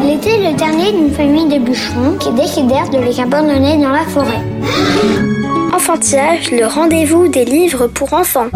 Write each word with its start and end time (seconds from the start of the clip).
Elle 0.00 0.16
était 0.16 0.38
le 0.38 0.56
dernier 0.56 0.92
d'une 0.92 1.10
famille 1.10 1.48
de 1.48 1.58
bûcherons 1.58 2.16
qui 2.18 2.32
décidèrent 2.32 2.90
de 2.90 2.98
les 2.98 3.20
abandonner 3.20 3.76
dans 3.76 3.90
la 3.90 4.04
forêt. 4.04 4.42
Enfantillage, 5.74 6.50
le 6.50 6.66
rendez-vous 6.66 7.28
des 7.28 7.44
livres 7.44 7.86
pour 7.86 8.12
enfants. 8.12 8.50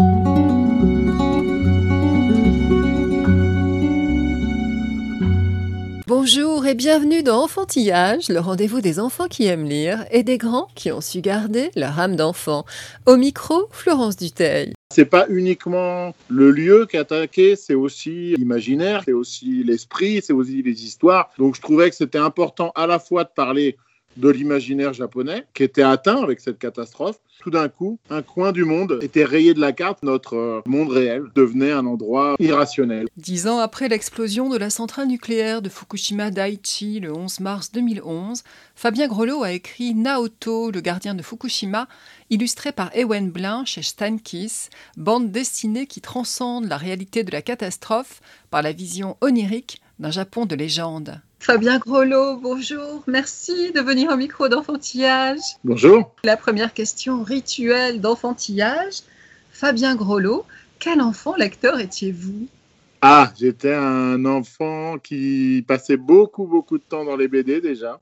Bonjour 6.07 6.65
et 6.65 6.73
bienvenue 6.73 7.21
dans 7.21 7.43
Enfantillage, 7.43 8.29
le 8.29 8.39
rendez-vous 8.39 8.81
des 8.81 8.99
enfants 8.99 9.27
qui 9.27 9.45
aiment 9.45 9.65
lire 9.65 10.05
et 10.11 10.23
des 10.23 10.37
grands 10.37 10.67
qui 10.75 10.91
ont 10.91 11.01
su 11.01 11.21
garder 11.21 11.69
leur 11.75 11.99
âme 11.99 12.15
d'enfant. 12.15 12.65
Au 13.05 13.17
micro, 13.17 13.67
Florence 13.71 14.15
Duteil. 14.15 14.73
C'est 14.93 15.05
pas 15.05 15.25
uniquement 15.27 16.13
le 16.29 16.51
lieu 16.51 16.85
qui 16.85 16.97
est 16.97 16.99
attaqué, 16.99 17.55
c'est 17.55 17.73
aussi 17.73 18.35
l'imaginaire, 18.37 19.01
c'est 19.03 19.11
aussi 19.11 19.63
l'esprit, 19.63 20.21
c'est 20.21 20.33
aussi 20.33 20.61
les 20.61 20.85
histoires. 20.85 21.31
Donc 21.39 21.55
je 21.55 21.61
trouvais 21.61 21.89
que 21.89 21.95
c'était 21.95 22.19
important 22.19 22.71
à 22.75 22.85
la 22.85 22.99
fois 22.99 23.23
de 23.23 23.29
parler 23.35 23.75
de 24.17 24.29
l'imaginaire 24.29 24.93
japonais 24.93 25.45
qui 25.53 25.63
était 25.63 25.83
atteint 25.83 26.21
avec 26.21 26.39
cette 26.39 26.59
catastrophe. 26.59 27.17
Tout 27.41 27.49
d'un 27.49 27.67
coup, 27.67 27.99
un 28.09 28.21
coin 28.21 28.51
du 28.51 28.63
monde 28.63 28.99
était 29.01 29.25
rayé 29.25 29.53
de 29.53 29.59
la 29.59 29.73
carte. 29.73 30.03
Notre 30.03 30.35
euh, 30.35 30.61
monde 30.65 30.89
réel 30.89 31.23
devenait 31.35 31.71
un 31.71 31.85
endroit 31.85 32.35
irrationnel. 32.39 33.07
Dix 33.17 33.47
ans 33.47 33.59
après 33.59 33.89
l'explosion 33.89 34.49
de 34.49 34.57
la 34.57 34.69
centrale 34.69 35.07
nucléaire 35.07 35.61
de 35.61 35.69
Fukushima 35.69 36.31
Daiichi 36.31 36.99
le 36.99 37.11
11 37.11 37.39
mars 37.41 37.71
2011, 37.71 38.43
Fabien 38.75 39.07
Grelot 39.07 39.43
a 39.43 39.51
écrit 39.51 39.93
Naoto, 39.93 40.71
le 40.71 40.79
gardien 40.79 41.15
de 41.15 41.21
Fukushima, 41.21 41.87
illustré 42.29 42.71
par 42.71 42.95
Ewen 42.95 43.29
Blin 43.29 43.65
chez 43.65 43.81
Steinkiss, 43.81 44.69
bande 44.95 45.31
dessinée 45.31 45.85
qui 45.85 46.01
transcende 46.01 46.65
la 46.65 46.77
réalité 46.77 47.23
de 47.23 47.31
la 47.31 47.41
catastrophe 47.41 48.21
par 48.49 48.61
la 48.61 48.71
vision 48.71 49.17
onirique 49.21 49.81
d'un 49.99 50.11
Japon 50.11 50.45
de 50.45 50.55
légende. 50.55 51.21
Fabien 51.43 51.77
Grelot, 51.77 52.37
bonjour, 52.37 53.03
merci 53.05 53.73
de 53.73 53.81
venir 53.81 54.09
au 54.09 54.15
micro 54.15 54.47
d'enfantillage. 54.47 55.41
Bonjour. 55.65 56.15
La 56.23 56.37
première 56.37 56.73
question 56.73 57.21
rituelle 57.21 57.99
d'enfantillage. 57.99 59.01
Fabien 59.51 59.97
Grelot, 59.97 60.45
quel 60.79 61.01
enfant 61.01 61.35
lecteur 61.35 61.81
étiez-vous? 61.81 62.47
Ah, 63.01 63.33
j'étais 63.37 63.73
un 63.73 64.23
enfant 64.23 64.97
qui 64.99 65.65
passait 65.67 65.97
beaucoup, 65.97 66.45
beaucoup 66.45 66.77
de 66.77 66.83
temps 66.83 67.03
dans 67.03 67.17
les 67.17 67.27
BD 67.27 67.59
déjà. 67.59 67.99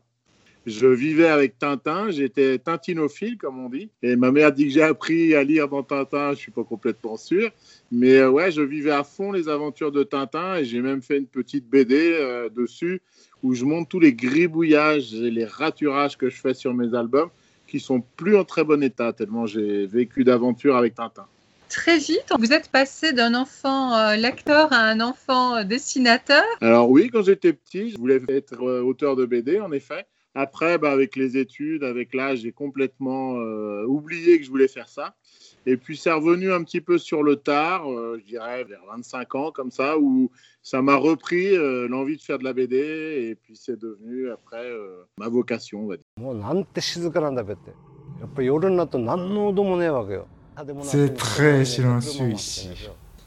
Je 0.67 0.85
vivais 0.85 1.27
avec 1.27 1.57
Tintin, 1.57 2.11
j'étais 2.11 2.59
tintinophile 2.59 3.39
comme 3.39 3.57
on 3.65 3.69
dit. 3.69 3.89
Et 4.03 4.15
ma 4.15 4.31
mère 4.31 4.51
dit 4.51 4.65
que 4.65 4.69
j'ai 4.73 4.83
appris 4.83 5.33
à 5.33 5.43
lire 5.43 5.67
dans 5.67 5.81
Tintin, 5.81 6.33
je 6.33 6.37
suis 6.37 6.51
pas 6.51 6.63
complètement 6.63 7.17
sûr. 7.17 7.49
Mais 7.91 8.17
euh, 8.17 8.29
ouais, 8.29 8.51
je 8.51 8.61
vivais 8.61 8.91
à 8.91 9.03
fond 9.03 9.31
les 9.31 9.49
aventures 9.49 9.91
de 9.91 10.03
Tintin 10.03 10.57
et 10.57 10.65
j'ai 10.65 10.81
même 10.81 11.01
fait 11.01 11.17
une 11.17 11.25
petite 11.25 11.67
BD 11.67 11.95
euh, 12.13 12.47
dessus 12.49 13.01
où 13.43 13.53
je 13.53 13.65
montre 13.65 13.89
tous 13.89 13.99
les 13.99 14.13
gribouillages 14.13 15.13
et 15.13 15.31
les 15.31 15.45
raturages 15.45 16.17
que 16.17 16.29
je 16.29 16.39
fais 16.39 16.53
sur 16.53 16.73
mes 16.73 16.95
albums 16.95 17.29
qui 17.67 17.79
sont 17.79 18.03
plus 18.17 18.35
en 18.35 18.43
très 18.43 18.63
bon 18.63 18.83
état 18.83 19.13
tellement 19.13 19.45
j'ai 19.45 19.85
vécu 19.85 20.23
d'aventures 20.23 20.75
avec 20.75 20.95
Tintin. 20.95 21.25
Très 21.69 21.99
vite, 21.99 22.33
vous 22.37 22.51
êtes 22.51 22.67
passé 22.67 23.13
d'un 23.13 23.33
enfant 23.33 23.95
euh, 23.95 24.17
lecteur 24.17 24.73
à 24.73 24.79
un 24.79 24.99
enfant 24.99 25.55
euh, 25.55 25.63
dessinateur. 25.63 26.43
Alors 26.59 26.89
oui, 26.89 27.09
quand 27.09 27.21
j'étais 27.21 27.53
petit, 27.53 27.91
je 27.91 27.97
voulais 27.97 28.19
être 28.27 28.61
euh, 28.61 28.81
auteur 28.81 29.15
de 29.15 29.25
BD 29.25 29.61
en 29.61 29.71
effet. 29.71 30.05
Après, 30.33 30.77
bah, 30.77 30.91
avec 30.91 31.15
les 31.15 31.37
études, 31.37 31.83
avec 31.83 32.13
l'âge, 32.13 32.39
j'ai 32.39 32.53
complètement 32.53 33.35
euh, 33.35 33.83
oublié 33.85 34.39
que 34.39 34.45
je 34.45 34.49
voulais 34.49 34.69
faire 34.69 34.87
ça. 34.87 35.15
Et 35.65 35.75
puis, 35.75 35.97
c'est 35.97 36.11
revenu 36.11 36.51
un 36.53 36.63
petit 36.63 36.79
peu 36.79 36.97
sur 36.97 37.21
le 37.21 37.35
tard, 37.35 37.91
euh, 37.91 38.17
je 38.19 38.25
dirais 38.25 38.63
vers 38.63 38.81
25 38.89 39.35
ans, 39.35 39.51
comme 39.51 39.71
ça, 39.71 39.97
où 39.97 40.31
ça 40.63 40.81
m'a 40.81 40.95
repris 40.95 41.55
euh, 41.55 41.87
l'envie 41.87 42.15
de 42.15 42.21
faire 42.21 42.39
de 42.39 42.45
la 42.45 42.53
BD. 42.53 42.77
Et 42.77 43.35
puis, 43.35 43.57
c'est 43.57 43.77
devenu 43.77 44.31
après 44.31 44.65
ma 45.17 45.27
vocation, 45.27 45.83
on 45.83 45.87
va 45.87 45.97
dire. 45.97 46.05
C'est 50.81 51.13
très 51.13 51.65
silencieux 51.65 52.29
ici. 52.31 52.69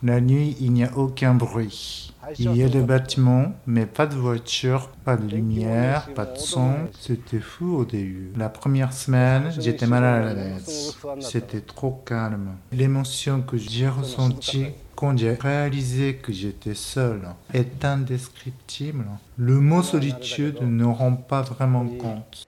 La 0.04 0.20
nuit, 0.20 0.54
il 0.60 0.72
n'y 0.72 0.84
a 0.84 0.90
aucun 0.98 1.32
bruit. 1.32 2.12
Il 2.38 2.54
y 2.54 2.62
a 2.62 2.68
des 2.68 2.82
bâtiments, 2.82 3.54
mais 3.66 3.86
pas 3.86 4.06
de 4.06 4.14
voitures, 4.14 4.90
pas 5.02 5.16
de 5.16 5.26
lumière, 5.26 6.12
pas 6.14 6.26
de 6.26 6.38
son. 6.38 6.72
C'était 7.00 7.40
fou 7.40 7.76
au 7.76 7.84
début. 7.86 8.30
La 8.36 8.50
première 8.50 8.92
semaine, 8.92 9.50
j'étais 9.58 9.86
mal 9.86 10.04
à 10.04 10.34
l'aise. 10.34 10.94
C'était 11.20 11.62
trop 11.62 12.02
calme. 12.04 12.50
L'émotion 12.70 13.40
que 13.40 13.56
j'ai 13.56 13.88
ressentie 13.88 14.66
quand 14.96 15.16
j'ai 15.16 15.34
réalisé 15.34 16.16
que 16.16 16.32
j'étais 16.32 16.74
seul 16.74 17.22
est 17.52 17.84
indescriptible. 17.84 19.06
Le 19.36 19.60
mot 19.60 19.82
solitude 19.82 20.62
ne 20.62 20.84
rend 20.84 21.14
pas 21.14 21.42
vraiment 21.42 21.86
compte. 21.86 22.46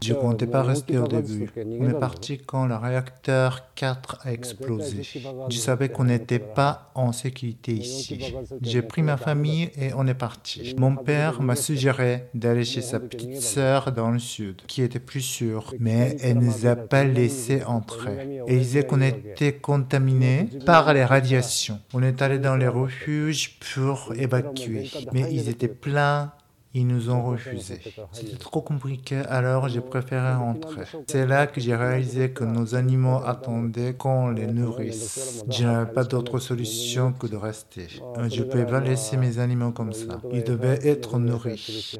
Je 0.00 0.12
ne 0.12 0.18
comptais 0.18 0.46
pas 0.46 0.62
rester 0.62 0.98
au 0.98 1.08
début. 1.08 1.50
On 1.80 1.88
est 1.88 1.98
parti 1.98 2.38
quand 2.38 2.66
le 2.66 2.76
réacteur 2.76 3.72
4 3.74 4.26
a 4.26 4.32
explosé. 4.32 5.02
Je 5.48 5.58
savais 5.58 5.88
qu'on 5.88 6.04
n'était 6.04 6.38
pas 6.38 6.90
en 6.94 7.12
sécurité 7.12 7.72
ici. 7.72 8.34
J'ai 8.62 8.82
pris 8.82 9.02
ma 9.02 9.16
famille 9.16 9.70
et 9.76 9.92
on 9.96 10.06
est 10.06 10.14
parti. 10.14 10.74
Mon 10.78 10.94
père 10.96 11.42
m'a 11.42 11.56
suggéré 11.56 12.28
d'aller 12.34 12.64
chez 12.64 12.82
sa 12.82 13.00
petite 13.00 13.40
sœur 13.40 13.92
dans 13.92 14.10
le 14.10 14.18
sud, 14.18 14.62
qui 14.66 14.82
est 14.82 14.87
était 14.88 14.98
plus 14.98 15.20
sûre, 15.20 15.74
mais 15.78 16.16
elle 16.22 16.38
ne 16.38 16.44
nous 16.44 16.66
a 16.66 16.76
pas 16.76 17.04
laissé 17.04 17.62
entrer. 17.64 18.40
Et 18.46 18.54
il 18.54 18.60
disait 18.60 18.84
qu'on 18.84 19.00
était 19.00 19.54
contaminés 19.54 20.48
par 20.66 20.92
les 20.92 21.04
radiations. 21.04 21.80
On 21.94 22.02
est 22.02 22.22
allé 22.22 22.38
dans 22.38 22.56
les 22.56 22.68
refuges 22.68 23.58
pour 23.74 24.12
évacuer, 24.16 24.90
mais 25.12 25.26
ils 25.30 25.48
étaient 25.48 25.68
pleins 25.68 26.32
ils 26.74 26.86
nous 26.86 27.10
ont 27.10 27.22
refusé. 27.22 27.80
C'était 28.12 28.36
trop 28.36 28.60
compliqué, 28.60 29.16
alors 29.28 29.68
j'ai 29.68 29.80
préféré 29.80 30.34
rentrer. 30.34 30.84
C'est 31.06 31.26
là 31.26 31.46
que 31.46 31.60
j'ai 31.60 31.74
réalisé 31.74 32.30
que 32.30 32.44
nos 32.44 32.74
animaux 32.74 33.20
attendaient 33.24 33.94
qu'on 33.94 34.30
les 34.30 34.46
nourrisse. 34.46 35.44
Je 35.48 35.64
n'avais 35.64 35.90
pas 35.90 36.04
d'autre 36.04 36.38
solution 36.38 37.12
que 37.12 37.26
de 37.26 37.36
rester. 37.36 37.88
Je 38.28 38.42
ne 38.42 38.48
pouvais 38.48 38.66
pas 38.66 38.80
laisser 38.80 39.16
mes 39.16 39.38
animaux 39.38 39.72
comme 39.72 39.92
ça. 39.92 40.20
Ils 40.32 40.44
devaient 40.44 40.86
être 40.86 41.18
nourris. 41.18 41.98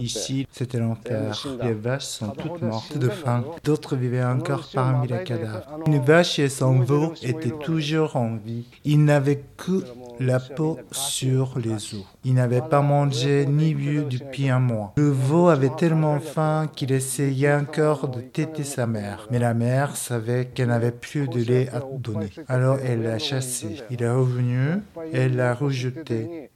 Ici, 0.00 0.46
c'était 0.50 0.78
l'enfer. 0.78 1.46
Eh, 1.62 1.66
les 1.66 1.72
vaches 1.72 2.04
sont 2.04 2.30
toutes 2.30 2.60
mortes 2.62 2.98
de 2.98 3.08
faim. 3.08 3.44
D'autres 3.62 3.94
vivaient 3.94 4.24
encore 4.24 4.68
parmi 4.74 5.06
les 5.06 5.22
cadavres. 5.22 5.78
Une 5.86 6.00
vache 6.00 6.40
et 6.40 6.48
son 6.48 6.80
veau 6.80 7.12
étaient 7.22 7.56
toujours 7.62 8.16
en 8.16 8.36
vie. 8.36 8.66
Ils 8.84 9.04
n'avaient 9.04 9.44
que 9.56 9.84
la 10.18 10.40
peau 10.40 10.78
sur 10.90 11.58
les 11.58 11.74
os. 11.74 12.04
Ils 12.24 12.34
n'avaient 12.34 12.60
pas 12.60 12.82
mangé 12.82 13.46
ni 13.46 13.74
bu 13.74 14.04
depuis 14.04 14.48
un 14.48 14.58
mois. 14.58 14.92
Le 14.96 15.10
veau 15.10 15.48
avait 15.48 15.74
tellement 15.76 16.18
faim 16.18 16.68
qu'il 16.74 16.92
essayait 16.92 17.54
encore 17.54 18.08
de 18.08 18.20
téter 18.20 18.64
sa 18.64 18.86
mère. 18.86 19.28
Mais 19.30 19.38
la 19.38 19.54
mère 19.54 19.96
savait 19.96 20.46
qu'elle 20.46 20.68
n'avait 20.68 20.92
plus 20.92 21.28
de 21.28 21.40
lait 21.40 21.68
à 21.70 21.80
donner. 21.98 22.30
Alors 22.48 22.78
elle 22.84 23.02
l'a 23.02 23.18
chassé. 23.18 23.82
Il 23.90 24.02
est 24.02 24.10
revenu, 24.10 24.82
elle 25.12 25.36
l'a 25.36 25.54
rejeté 25.54 26.50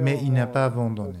mais 0.00 0.18
il 0.22 0.32
n'a 0.32 0.46
pas 0.46 0.64
abandonné. 0.64 1.18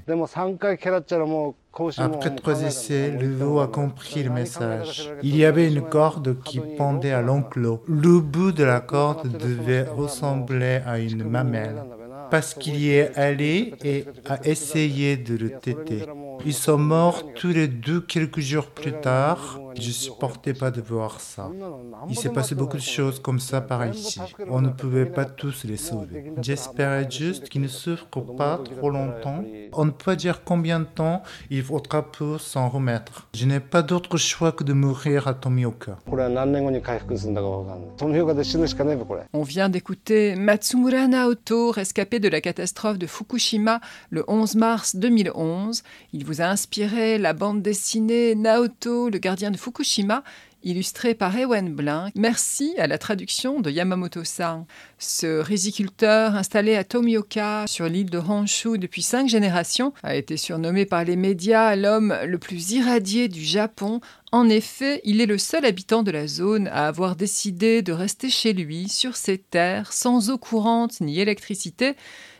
Après 1.98 2.34
trois 2.34 2.62
essais, 2.62 3.10
le 3.10 3.28
veau 3.34 3.60
a 3.60 3.68
compris 3.68 4.22
le 4.22 4.30
message. 4.30 5.12
Il 5.22 5.36
y 5.36 5.44
avait 5.44 5.68
une 5.68 5.82
corde 5.82 6.40
qui 6.42 6.60
pendait 6.76 7.12
à 7.12 7.22
l'enclos. 7.22 7.82
Le 7.86 8.20
bout 8.20 8.52
de 8.52 8.64
la 8.64 8.80
corde 8.80 9.28
devait 9.28 9.82
ressembler 9.82 10.80
à 10.86 10.98
une 10.98 11.24
mamelle. 11.24 11.82
Parce 12.30 12.54
qu'il 12.54 12.76
y 12.76 12.90
est 12.90 13.14
allé 13.16 13.74
et 13.84 14.04
a 14.28 14.44
essayé 14.44 15.16
de 15.16 15.36
le 15.36 15.50
téter. 15.58 16.06
Ils 16.44 16.54
sont 16.54 16.78
morts 16.78 17.22
tous 17.34 17.48
les 17.48 17.68
deux 17.68 18.00
quelques 18.00 18.40
jours 18.40 18.66
plus 18.66 18.92
tard. 18.92 19.60
Je 19.78 19.90
supportais 19.90 20.54
pas 20.54 20.70
de 20.70 20.80
voir 20.80 21.20
ça. 21.20 21.50
Il 22.08 22.16
s'est 22.16 22.30
passé 22.30 22.54
beaucoup 22.54 22.76
de 22.76 22.82
choses 22.82 23.20
comme 23.20 23.40
ça 23.40 23.60
par 23.60 23.86
ici. 23.86 24.20
On 24.48 24.60
ne 24.60 24.70
pouvait 24.70 25.06
pas 25.06 25.24
tous 25.24 25.64
les 25.64 25.76
sauver. 25.76 26.32
J'espérais 26.40 27.06
juste 27.10 27.48
qu'ils 27.48 27.62
ne 27.62 27.68
souffrent 27.68 28.06
pas 28.36 28.60
trop 28.76 28.90
longtemps. 28.90 29.44
On 29.72 29.84
ne 29.84 29.90
peut 29.90 30.04
pas 30.06 30.16
dire 30.16 30.42
combien 30.44 30.80
de 30.80 30.84
temps 30.84 31.22
il 31.50 31.62
faudra 31.62 32.02
pour 32.02 32.40
s'en 32.40 32.68
remettre. 32.68 33.28
Je 33.34 33.44
n'ai 33.44 33.60
pas 33.60 33.82
d'autre 33.82 34.16
choix 34.16 34.52
que 34.52 34.64
de 34.64 34.72
mourir 34.72 35.28
à 35.28 35.34
Tomioka. 35.34 35.98
On 39.32 39.42
vient 39.42 39.68
d'écouter 39.68 40.36
Matsumura 40.36 41.06
Naoto, 41.08 41.70
rescapé 41.70 42.15
de 42.18 42.28
la 42.28 42.40
catastrophe 42.40 42.98
de 42.98 43.06
Fukushima 43.06 43.80
le 44.10 44.24
11 44.28 44.54
mars 44.56 44.96
2011. 44.96 45.82
Il 46.12 46.24
vous 46.24 46.40
a 46.40 46.46
inspiré 46.46 47.18
la 47.18 47.32
bande 47.32 47.62
dessinée 47.62 48.34
Naoto, 48.34 49.08
le 49.08 49.18
gardien 49.18 49.50
de 49.50 49.56
Fukushima, 49.56 50.22
illustrée 50.66 51.14
par 51.14 51.38
Ewen 51.38 51.72
Blin. 51.72 52.10
Merci 52.16 52.74
à 52.76 52.88
la 52.88 52.98
traduction 52.98 53.60
de 53.60 53.70
Yamamoto-san. 53.70 54.66
Ce 54.98 55.38
riziculteur 55.38 56.34
installé 56.34 56.74
à 56.74 56.82
Tomioka, 56.82 57.64
sur 57.68 57.88
l'île 57.88 58.10
de 58.10 58.18
Honshu 58.18 58.76
depuis 58.76 59.02
cinq 59.02 59.28
générations, 59.28 59.92
a 60.02 60.16
été 60.16 60.36
surnommé 60.36 60.84
par 60.84 61.04
les 61.04 61.14
médias 61.14 61.76
l'homme 61.76 62.16
le 62.26 62.38
plus 62.38 62.72
irradié 62.72 63.28
du 63.28 63.44
Japon. 63.44 64.00
En 64.32 64.48
effet, 64.48 65.00
il 65.04 65.20
est 65.20 65.26
le 65.26 65.38
seul 65.38 65.64
habitant 65.64 66.02
de 66.02 66.10
la 66.10 66.26
zone 66.26 66.66
à 66.66 66.88
avoir 66.88 67.14
décidé 67.14 67.82
de 67.82 67.92
rester 67.92 68.28
chez 68.28 68.52
lui, 68.52 68.88
sur 68.88 69.16
ses 69.16 69.38
terres, 69.38 69.92
sans 69.92 70.30
eau 70.30 70.36
courante 70.36 71.00
ni 71.00 71.20
électricité, 71.20 71.94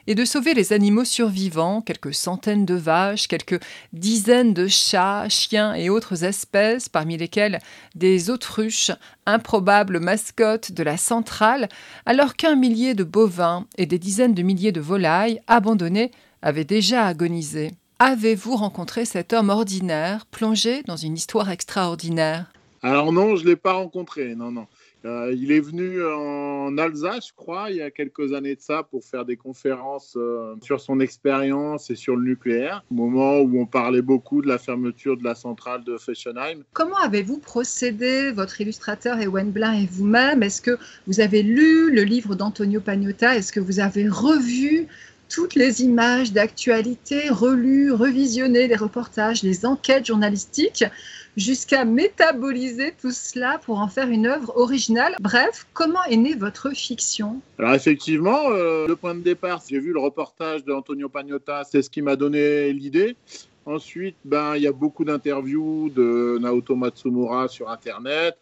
et 0.06 0.14
de 0.14 0.24
sauver 0.24 0.54
les 0.54 0.72
animaux 0.72 1.04
survivants, 1.04 1.80
quelques 1.80 2.14
centaines 2.14 2.66
de 2.66 2.74
vaches, 2.74 3.28
quelques 3.28 3.60
dizaines 3.92 4.54
de 4.54 4.66
chats, 4.66 5.28
chiens 5.28 5.74
et 5.74 5.90
autres 5.90 6.24
espèces, 6.24 6.88
parmi 6.88 7.16
lesquelles 7.16 7.58
des 7.94 8.30
autruches, 8.30 8.92
improbables 9.26 10.00
mascottes 10.00 10.72
de 10.72 10.82
la 10.82 10.96
centrale, 10.96 11.68
alors 12.04 12.36
qu'un 12.36 12.54
millier 12.54 12.94
de 12.94 13.04
bovins 13.04 13.66
et 13.76 13.86
des 13.86 13.98
dizaines 13.98 14.34
de 14.34 14.42
milliers 14.42 14.72
de 14.72 14.80
volailles 14.80 15.40
abandonnés 15.46 16.10
avaient 16.42 16.64
déjà 16.64 17.06
agonisé. 17.06 17.72
Avez-vous 17.98 18.56
rencontré 18.56 19.04
cet 19.04 19.32
homme 19.32 19.48
ordinaire 19.48 20.26
plongé 20.26 20.82
dans 20.82 20.96
une 20.96 21.14
histoire 21.14 21.50
extraordinaire? 21.50 22.52
Alors 22.82 23.12
non, 23.12 23.36
je 23.36 23.44
ne 23.44 23.48
l'ai 23.48 23.56
pas 23.56 23.72
rencontré, 23.72 24.34
non, 24.34 24.52
non. 24.52 24.66
Euh, 25.06 25.32
il 25.36 25.52
est 25.52 25.60
venu 25.60 26.04
en 26.04 26.76
Alsace, 26.78 27.28
je 27.28 27.32
crois, 27.34 27.70
il 27.70 27.76
y 27.76 27.82
a 27.82 27.92
quelques 27.92 28.34
années 28.34 28.56
de 28.56 28.60
ça, 28.60 28.82
pour 28.82 29.04
faire 29.04 29.24
des 29.24 29.36
conférences 29.36 30.14
euh, 30.16 30.56
sur 30.62 30.80
son 30.80 30.98
expérience 30.98 31.90
et 31.90 31.94
sur 31.94 32.16
le 32.16 32.24
nucléaire, 32.24 32.84
au 32.90 32.94
moment 32.94 33.38
où 33.38 33.60
on 33.60 33.66
parlait 33.66 34.02
beaucoup 34.02 34.42
de 34.42 34.48
la 34.48 34.58
fermeture 34.58 35.16
de 35.16 35.22
la 35.22 35.36
centrale 35.36 35.84
de 35.84 35.96
Fessenheim. 35.96 36.64
Comment 36.72 36.96
avez-vous 36.96 37.38
procédé, 37.38 38.32
votre 38.32 38.60
illustrateur 38.60 39.20
Ewen 39.20 39.52
Blin 39.52 39.74
et 39.74 39.88
vous-même? 39.88 40.42
Est-ce 40.42 40.60
que 40.60 40.76
vous 41.06 41.20
avez 41.20 41.42
lu 41.42 41.92
le 41.94 42.02
livre 42.02 42.34
d'Antonio 42.34 42.80
Pagnotta? 42.80 43.36
Est-ce 43.36 43.52
que 43.52 43.60
vous 43.60 43.78
avez 43.78 44.08
revu 44.08 44.88
toutes 45.28 45.54
les 45.54 45.82
images 45.82 46.32
d'actualité, 46.32 47.28
relu, 47.30 47.92
revisionné 47.92 48.66
les 48.66 48.76
reportages, 48.76 49.44
les 49.44 49.66
enquêtes 49.66 50.06
journalistiques? 50.06 50.84
Jusqu'à 51.36 51.84
métaboliser 51.84 52.94
tout 53.00 53.12
cela 53.12 53.58
pour 53.64 53.78
en 53.78 53.88
faire 53.88 54.08
une 54.08 54.26
œuvre 54.26 54.56
originale. 54.56 55.14
Bref, 55.20 55.66
comment 55.74 56.02
est 56.04 56.16
née 56.16 56.34
votre 56.34 56.70
fiction? 56.70 57.40
Alors 57.58 57.74
effectivement, 57.74 58.50
euh, 58.50 58.86
le 58.86 58.96
point 58.96 59.14
de 59.14 59.20
départ, 59.20 59.62
j'ai 59.68 59.78
vu 59.78 59.92
le 59.92 60.00
reportage 60.00 60.64
d'Antonio 60.64 61.08
Pagnotta, 61.08 61.64
c'est 61.64 61.82
ce 61.82 61.90
qui 61.90 62.02
m'a 62.02 62.16
donné 62.16 62.72
l'idée. 62.72 63.16
Ensuite, 63.66 64.16
ben, 64.24 64.56
il 64.56 64.62
y 64.62 64.66
a 64.66 64.72
beaucoup 64.72 65.04
d'interviews 65.04 65.90
de 65.90 66.38
Naoto 66.40 66.76
Matsumura 66.76 67.48
sur 67.48 67.68
Internet. 67.68 68.36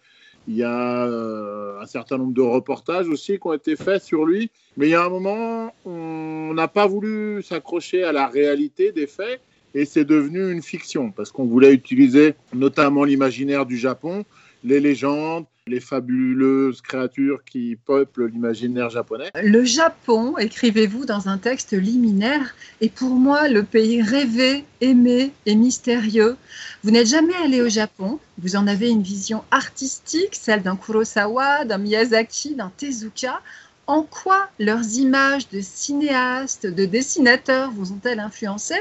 Il 0.46 0.56
y 0.56 0.62
a 0.62 1.06
euh, 1.06 1.80
un 1.80 1.86
certain 1.86 2.18
nombre 2.18 2.34
de 2.34 2.42
reportages 2.42 3.08
aussi 3.08 3.38
qui 3.38 3.46
ont 3.46 3.54
été 3.54 3.76
faits 3.76 4.02
sur 4.02 4.26
lui. 4.26 4.50
Mais 4.76 4.88
il 4.88 4.90
y 4.90 4.94
a 4.94 5.02
un 5.02 5.08
moment, 5.08 5.72
on 5.86 6.52
n'a 6.52 6.68
pas 6.68 6.86
voulu 6.86 7.42
s'accrocher 7.42 8.04
à 8.04 8.12
la 8.12 8.26
réalité 8.26 8.92
des 8.92 9.06
faits 9.06 9.40
et 9.74 9.84
c'est 9.84 10.04
devenu 10.04 10.50
une 10.50 10.62
fiction 10.62 11.10
parce 11.10 11.32
qu'on 11.32 11.44
voulait 11.44 11.72
utiliser 11.72 12.34
notamment 12.52 13.04
l'imaginaire 13.04 13.66
du 13.66 13.76
Japon, 13.76 14.24
les 14.62 14.80
légendes, 14.80 15.44
les 15.66 15.80
fabuleuses 15.80 16.82
créatures 16.82 17.42
qui 17.44 17.76
peuplent 17.76 18.26
l'imaginaire 18.26 18.90
japonais. 18.90 19.30
Le 19.42 19.64
Japon, 19.64 20.36
écrivez-vous 20.36 21.06
dans 21.06 21.28
un 21.28 21.38
texte 21.38 21.72
liminaire, 21.72 22.54
est 22.80 22.94
pour 22.94 23.10
moi 23.10 23.48
le 23.48 23.62
pays 23.62 24.02
rêvé, 24.02 24.64
aimé 24.80 25.32
et 25.46 25.54
mystérieux. 25.54 26.36
Vous 26.82 26.90
n'êtes 26.90 27.08
jamais 27.08 27.34
allé 27.42 27.62
au 27.62 27.68
Japon, 27.68 28.20
vous 28.38 28.56
en 28.56 28.66
avez 28.66 28.90
une 28.90 29.02
vision 29.02 29.42
artistique, 29.50 30.34
celle 30.34 30.62
d'un 30.62 30.76
Kurosawa, 30.76 31.64
d'un 31.64 31.78
Miyazaki, 31.78 32.54
d'un 32.54 32.70
Tezuka. 32.76 33.40
En 33.86 34.02
quoi 34.02 34.48
leurs 34.58 34.96
images 34.96 35.48
de 35.48 35.60
cinéastes, 35.62 36.66
de 36.66 36.84
dessinateurs 36.84 37.70
vous 37.70 37.92
ont-elles 37.92 38.20
influencé? 38.20 38.74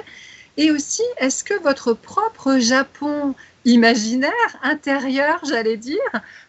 Et 0.57 0.71
aussi, 0.71 1.03
est-ce 1.17 1.43
que 1.43 1.59
votre 1.61 1.93
propre 1.93 2.59
Japon 2.59 3.33
imaginaire, 3.65 4.31
intérieur, 4.61 5.39
j'allais 5.47 5.77
dire, 5.77 5.97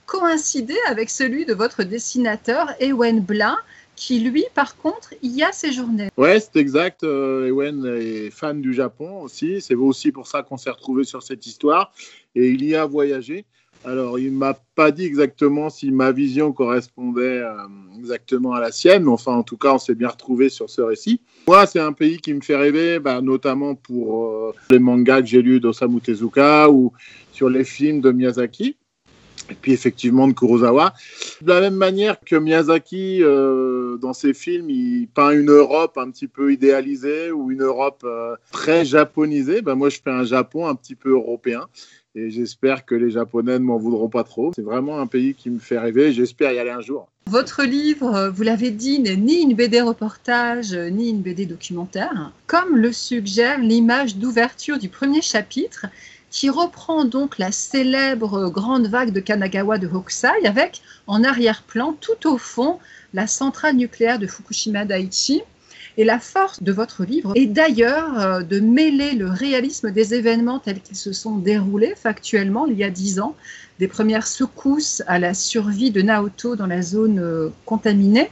coïncidait 0.06 0.74
avec 0.88 1.10
celui 1.10 1.46
de 1.46 1.54
votre 1.54 1.84
dessinateur 1.84 2.72
Ewen 2.80 3.20
Blin, 3.20 3.58
qui 3.96 4.20
lui, 4.20 4.44
par 4.54 4.76
contre, 4.76 5.14
y 5.22 5.42
a 5.42 5.52
séjourné? 5.52 6.10
Ouais, 6.16 6.40
c'est 6.40 6.56
exact. 6.56 7.04
Euh, 7.04 7.46
Ewen 7.46 7.86
est 7.86 8.30
fan 8.30 8.60
du 8.60 8.74
Japon 8.74 9.22
aussi. 9.22 9.60
C'est 9.60 9.76
aussi 9.76 10.10
pour 10.10 10.26
ça 10.26 10.42
qu'on 10.42 10.56
s'est 10.56 10.70
retrouvé 10.70 11.04
sur 11.04 11.22
cette 11.22 11.46
histoire. 11.46 11.92
Et 12.34 12.48
il 12.48 12.64
y 12.64 12.74
a 12.74 12.84
voyagé. 12.84 13.44
Alors, 13.86 14.18
il 14.18 14.32
m'a 14.32 14.54
pas 14.74 14.90
dit 14.90 15.04
exactement 15.04 15.68
si 15.68 15.90
ma 15.90 16.10
vision 16.10 16.52
correspondait 16.52 17.42
euh, 17.42 17.52
exactement 17.98 18.54
à 18.54 18.60
la 18.60 18.72
sienne, 18.72 19.04
mais 19.04 19.10
enfin, 19.10 19.32
en 19.32 19.42
tout 19.42 19.58
cas, 19.58 19.74
on 19.74 19.78
s'est 19.78 19.94
bien 19.94 20.08
retrouvé 20.08 20.48
sur 20.48 20.70
ce 20.70 20.80
récit. 20.80 21.20
Moi, 21.46 21.66
c'est 21.66 21.80
un 21.80 21.92
pays 21.92 22.16
qui 22.16 22.32
me 22.32 22.40
fait 22.40 22.56
rêver, 22.56 22.98
bah, 22.98 23.20
notamment 23.20 23.74
pour 23.74 24.26
euh, 24.26 24.54
les 24.70 24.78
mangas 24.78 25.20
que 25.20 25.28
j'ai 25.28 25.42
lus 25.42 25.60
d'Osamu 25.60 26.00
Tezuka 26.00 26.70
ou 26.70 26.92
sur 27.32 27.50
les 27.50 27.64
films 27.64 28.00
de 28.00 28.10
Miyazaki. 28.10 28.76
Et 29.50 29.54
puis 29.54 29.72
effectivement 29.72 30.26
de 30.26 30.32
Kurosawa. 30.32 30.94
De 31.42 31.52
la 31.52 31.60
même 31.60 31.74
manière 31.74 32.18
que 32.18 32.36
Miyazaki, 32.36 33.18
euh, 33.22 33.98
dans 33.98 34.14
ses 34.14 34.32
films, 34.32 34.70
il 34.70 35.08
peint 35.08 35.32
une 35.32 35.50
Europe 35.50 35.98
un 35.98 36.10
petit 36.10 36.28
peu 36.28 36.50
idéalisée 36.50 37.30
ou 37.30 37.50
une 37.50 37.62
Europe 37.62 38.06
très 38.50 38.86
japonisée. 38.86 39.60
Ben 39.60 39.74
moi, 39.74 39.90
je 39.90 39.98
fais 40.02 40.10
un 40.10 40.24
Japon 40.24 40.66
un 40.66 40.74
petit 40.74 40.94
peu 40.94 41.10
européen 41.10 41.66
et 42.14 42.30
j'espère 42.30 42.84
que 42.84 42.94
les 42.94 43.10
Japonais 43.10 43.58
ne 43.58 43.64
m'en 43.64 43.76
voudront 43.76 44.08
pas 44.08 44.24
trop. 44.24 44.52
C'est 44.54 44.62
vraiment 44.62 45.00
un 45.00 45.06
pays 45.06 45.34
qui 45.34 45.50
me 45.50 45.58
fait 45.58 45.78
rêver. 45.78 46.12
J'espère 46.12 46.52
y 46.52 46.58
aller 46.58 46.70
un 46.70 46.80
jour. 46.80 47.08
Votre 47.26 47.64
livre, 47.64 48.30
vous 48.34 48.42
l'avez 48.42 48.70
dit, 48.70 49.00
n'est 49.00 49.16
ni 49.16 49.42
une 49.42 49.54
BD 49.54 49.80
reportage, 49.80 50.74
ni 50.74 51.10
une 51.10 51.22
BD 51.22 51.46
documentaire, 51.46 52.32
comme 52.46 52.76
le 52.76 52.92
suggère 52.92 53.58
l'image 53.58 54.16
d'ouverture 54.16 54.78
du 54.78 54.88
premier 54.88 55.22
chapitre, 55.22 55.86
qui 56.30 56.50
reprend 56.50 57.04
donc 57.04 57.38
la 57.38 57.52
célèbre 57.52 58.50
grande 58.50 58.88
vague 58.88 59.12
de 59.12 59.20
Kanagawa 59.20 59.78
de 59.78 59.86
Hokusai, 59.86 60.46
avec 60.46 60.82
en 61.06 61.24
arrière-plan, 61.24 61.96
tout 62.00 62.28
au 62.28 62.38
fond, 62.38 62.78
la 63.12 63.26
centrale 63.26 63.76
nucléaire 63.76 64.18
de 64.18 64.26
Fukushima 64.26 64.84
Daiichi, 64.84 65.42
et 65.96 66.04
la 66.04 66.18
force 66.18 66.62
de 66.62 66.72
votre 66.72 67.04
livre 67.04 67.32
est 67.34 67.46
d'ailleurs 67.46 68.18
euh, 68.18 68.42
de 68.42 68.60
mêler 68.60 69.12
le 69.12 69.28
réalisme 69.28 69.90
des 69.90 70.14
événements 70.14 70.58
tels 70.58 70.80
qu'ils 70.80 70.96
se 70.96 71.12
sont 71.12 71.36
déroulés 71.36 71.94
factuellement 71.96 72.66
il 72.66 72.76
y 72.76 72.84
a 72.84 72.90
dix 72.90 73.20
ans, 73.20 73.36
des 73.78 73.88
premières 73.88 74.26
secousses 74.26 75.02
à 75.06 75.18
la 75.18 75.34
survie 75.34 75.90
de 75.90 76.02
Naoto 76.02 76.56
dans 76.56 76.66
la 76.66 76.82
zone 76.82 77.18
euh, 77.18 77.50
contaminée, 77.64 78.30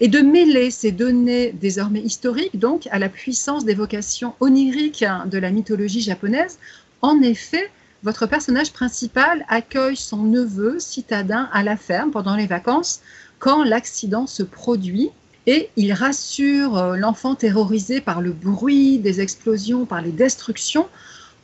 et 0.00 0.08
de 0.08 0.20
mêler 0.20 0.70
ces 0.70 0.92
données 0.92 1.52
désormais 1.52 2.00
historiques 2.00 2.58
donc 2.58 2.88
à 2.90 2.98
la 2.98 3.08
puissance 3.08 3.64
d'évocation 3.64 4.34
onirique 4.40 5.04
de 5.26 5.38
la 5.38 5.50
mythologie 5.50 6.00
japonaise. 6.00 6.58
En 7.02 7.20
effet, 7.22 7.70
votre 8.02 8.26
personnage 8.26 8.72
principal 8.72 9.44
accueille 9.48 9.96
son 9.96 10.22
neveu 10.22 10.78
citadin 10.78 11.48
à 11.52 11.62
la 11.62 11.76
ferme 11.76 12.10
pendant 12.10 12.36
les 12.36 12.46
vacances 12.46 13.00
quand 13.38 13.62
l'accident 13.62 14.26
se 14.26 14.42
produit 14.42 15.10
et 15.46 15.70
il 15.76 15.92
rassure 15.92 16.76
euh, 16.76 16.96
l'enfant 16.96 17.34
terrorisé 17.34 18.00
par 18.00 18.20
le 18.20 18.32
bruit 18.32 18.98
des 18.98 19.20
explosions, 19.20 19.86
par 19.86 20.02
les 20.02 20.12
destructions, 20.12 20.86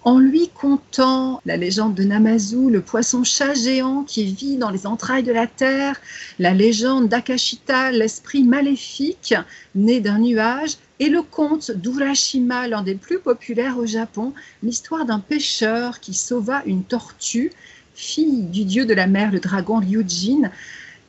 en 0.05 0.21
lui 0.21 0.49
contant 0.55 1.41
la 1.47 1.57
légende 1.57 1.95
de 1.95 2.05
Namazu, 2.05 2.71
le 2.71 2.81
poisson-chat 2.81 3.55
géant 3.55 4.05
qui 4.05 4.25
vit 4.25 4.57
dans 4.57 4.71
les 4.71 4.87
entrailles 4.87 5.25
de 5.25 5.33
la 5.33 5.49
terre, 5.49 6.01
la 6.39 6.55
légende 6.55 7.09
d'Akashita, 7.09 7.91
l'esprit 7.91 8.45
maléfique 8.45 9.35
né 9.75 9.99
d'un 9.99 10.21
nuage, 10.21 10.77
et 11.01 11.09
le 11.09 11.23
conte 11.23 11.73
d'Urashima, 11.73 12.69
l'un 12.69 12.83
des 12.83 12.95
plus 12.95 13.19
populaires 13.19 13.79
au 13.79 13.87
Japon, 13.87 14.33
l'histoire 14.63 15.07
d'un 15.07 15.19
pêcheur 15.19 15.99
qui 15.99 16.15
sauva 16.15 16.63
une 16.67 16.85
tortue, 16.85 17.51
fille 17.95 18.45
du 18.45 18.65
dieu 18.65 18.87
de 18.87 18.95
la 18.95 19.09
mer, 19.09 19.33
le 19.33 19.41
dragon 19.41 19.81
Ryujin 19.81 20.51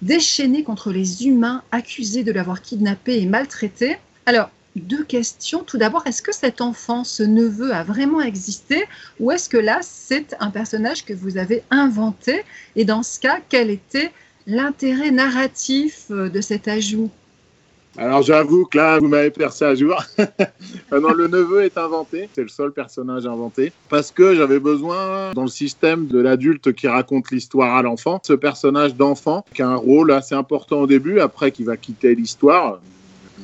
déchaîné 0.02 0.64
contre 0.64 0.92
les 0.92 1.26
humains 1.26 1.64
accusés 1.72 2.24
de 2.24 2.32
l'avoir 2.32 2.62
kidnappé 2.62 3.20
et 3.22 3.26
maltraité. 3.26 3.98
Alors, 4.26 4.50
deux 4.76 5.04
questions. 5.04 5.64
Tout 5.64 5.78
d'abord, 5.78 6.06
est-ce 6.06 6.22
que 6.22 6.34
cet 6.34 6.62
enfant, 6.62 7.04
ce 7.04 7.24
neveu, 7.24 7.74
a 7.74 7.84
vraiment 7.84 8.22
existé 8.22 8.86
ou 9.20 9.32
est-ce 9.32 9.50
que 9.50 9.58
là, 9.58 9.80
c'est 9.82 10.36
un 10.40 10.52
personnage 10.52 11.06
que 11.06 11.14
vous 11.14 11.38
avez 11.38 11.64
inventé? 11.72 12.44
Et 12.76 12.86
dans 12.86 13.04
ce 13.04 13.20
cas, 13.20 13.40
quel 13.50 13.70
était 13.70 14.12
l'intérêt 14.46 15.12
narratif 15.12 16.06
euh, 16.12 16.30
de 16.30 16.42
cet 16.42 16.68
ajout? 16.68 17.10
Alors 17.98 18.22
j'avoue 18.22 18.66
que 18.66 18.78
là, 18.78 19.00
vous 19.00 19.08
m'avez 19.08 19.32
percé 19.32 19.66
à 19.66 19.74
jour. 19.74 20.04
non, 20.92 21.14
le 21.14 21.28
neveu 21.28 21.64
est 21.64 21.78
inventé, 21.78 22.30
c'est 22.34 22.44
le 22.44 22.48
seul 22.48 22.72
personnage 22.72 23.26
inventé, 23.26 23.72
parce 23.90 24.12
que 24.12 24.36
j'avais 24.36 24.60
besoin, 24.60 25.32
dans 25.34 25.44
le 25.44 25.48
système 25.48 26.06
de 26.08 26.20
l'adulte 26.20 26.74
qui 26.74 26.88
raconte 26.88 27.32
l'histoire 27.32 27.76
à 27.76 27.82
l'enfant, 27.82 28.20
ce 28.24 28.34
personnage 28.34 28.96
d'enfant 28.96 29.44
qui 29.54 29.64
a 29.64 29.68
un 29.68 29.76
rôle 29.76 30.12
assez 30.12 30.36
important 30.36 30.82
au 30.82 30.88
début, 30.88 31.20
après 31.20 31.52
qui 31.52 31.64
va 31.64 31.76
quitter 31.76 32.14
l'histoire, 32.14 32.80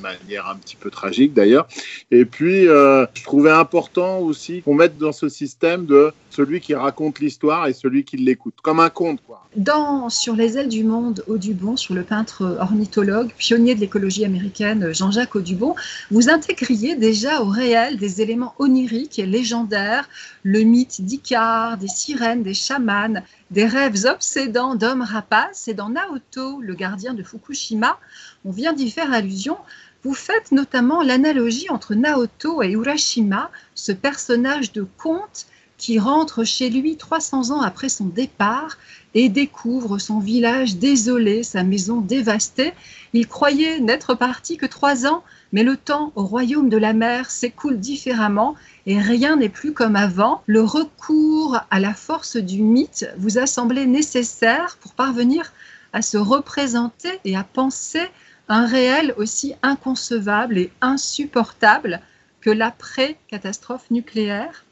manière 0.04 0.48
un 0.48 0.56
petit 0.58 0.76
peu 0.76 0.92
tragique 0.92 1.34
d'ailleurs. 1.34 1.68
Et 2.12 2.26
puis, 2.26 2.68
euh, 2.68 3.06
je 3.16 3.24
trouvais 3.24 3.52
important 3.52 4.20
aussi 4.20 4.62
qu'on 4.62 4.76
mette 4.76 4.98
dans 4.98 5.12
ce 5.12 5.30
système 5.30 5.86
de 5.86 6.14
celui 6.30 6.60
qui 6.62 6.74
raconte 6.76 7.20
l'histoire 7.20 7.68
et 7.68 7.74
celui 7.74 8.04
qui 8.04 8.18
l'écoute, 8.18 8.56
comme 8.62 8.80
un 8.80 8.90
conte. 8.90 9.20
Quoi. 9.26 9.48
Dans 9.56 10.10
Sur 10.10 10.36
les 10.36 10.58
ailes 10.58 10.70
du 10.70 10.84
monde, 10.84 11.24
Audubon, 11.28 11.78
sur 11.78 11.94
le 11.94 12.04
peintre 12.04 12.58
ornithologue, 12.60 13.32
pionnier 13.38 13.76
de 13.76 13.80
l'écologie 13.80 14.26
américaine, 14.26 14.94
Jean-Jacques 14.94 15.36
Audubon, 15.36 15.76
vous 16.12 16.30
intégriez 16.30 16.96
déjà 16.96 17.42
au 17.42 17.46
réel 17.46 17.98
des 17.98 18.22
éléments 18.22 18.56
oniriques 18.58 19.20
et 19.20 19.26
légendaires, 19.26 20.10
le 20.42 20.62
mythe 20.62 21.02
d'Icare, 21.02 21.78
des 21.78 21.88
sirènes, 21.88 22.44
des 22.44 22.56
chamans, 22.56 23.22
des 23.52 23.66
rêves 23.66 24.06
obsédants 24.06 24.76
d'hommes 24.76 25.04
rapaces. 25.04 25.68
Et 25.68 25.74
dans 25.74 25.90
Naoto, 25.90 26.60
le 26.62 26.74
gardien 26.74 27.14
de 27.14 27.24
Fukushima, 27.24 28.00
on 28.44 28.52
vient 28.52 28.74
d'y 28.74 28.90
faire 28.90 29.14
allusion. 29.14 29.58
Vous 30.04 30.14
faites 30.14 30.52
notamment 30.52 31.02
l'analogie 31.02 31.70
entre 31.70 31.96
Naoto 31.96 32.62
et 32.62 32.72
Urashima, 32.72 33.50
ce 33.74 33.94
personnage 33.94 34.74
de 34.74 34.86
conte 34.98 35.46
qui 35.78 35.98
rentre 35.98 36.44
chez 36.44 36.70
lui 36.70 36.98
300 36.98 37.52
ans 37.52 37.62
après 37.62 37.88
son 37.88 38.06
départ 38.06 38.78
et 39.14 39.30
découvre 39.30 40.00
son 40.00 40.20
village 40.20 40.76
désolé, 40.76 41.44
sa 41.44 41.64
maison 41.64 42.02
dévastée. 42.02 42.74
Il 43.14 43.28
croyait 43.28 43.80
n'être 43.80 44.14
parti 44.14 44.58
que 44.58 44.66
trois 44.66 45.08
ans, 45.08 45.24
mais 45.54 45.64
le 45.64 45.78
temps 45.78 46.12
au 46.16 46.24
royaume 46.24 46.68
de 46.68 46.78
la 46.78 46.92
mer 46.92 47.32
s'écoule 47.32 47.80
différemment 47.80 48.56
et 48.86 49.00
rien 49.00 49.38
n'est 49.38 49.50
plus 49.50 49.72
comme 49.72 49.96
avant. 49.96 50.42
Le 50.48 50.64
recours 50.64 51.60
à 51.72 51.80
la 51.80 51.94
force 51.94 52.36
du 52.36 52.62
mythe 52.62 53.10
vous 53.18 53.38
a 53.38 53.46
semblé 53.46 53.86
nécessaire 53.86 54.78
pour 54.82 54.94
parvenir 54.94 55.54
à 55.94 56.02
se 56.02 56.18
représenter 56.18 57.20
et 57.24 57.38
à 57.38 57.44
penser 57.44 58.02
un 58.50 58.66
réel 58.66 59.14
aussi 59.18 59.56
inconcevable 59.62 60.58
et 60.58 60.72
insupportable 60.82 62.02
que 62.42 62.50
l'après-catastrophe 62.50 63.90
nucléaire 63.90 64.66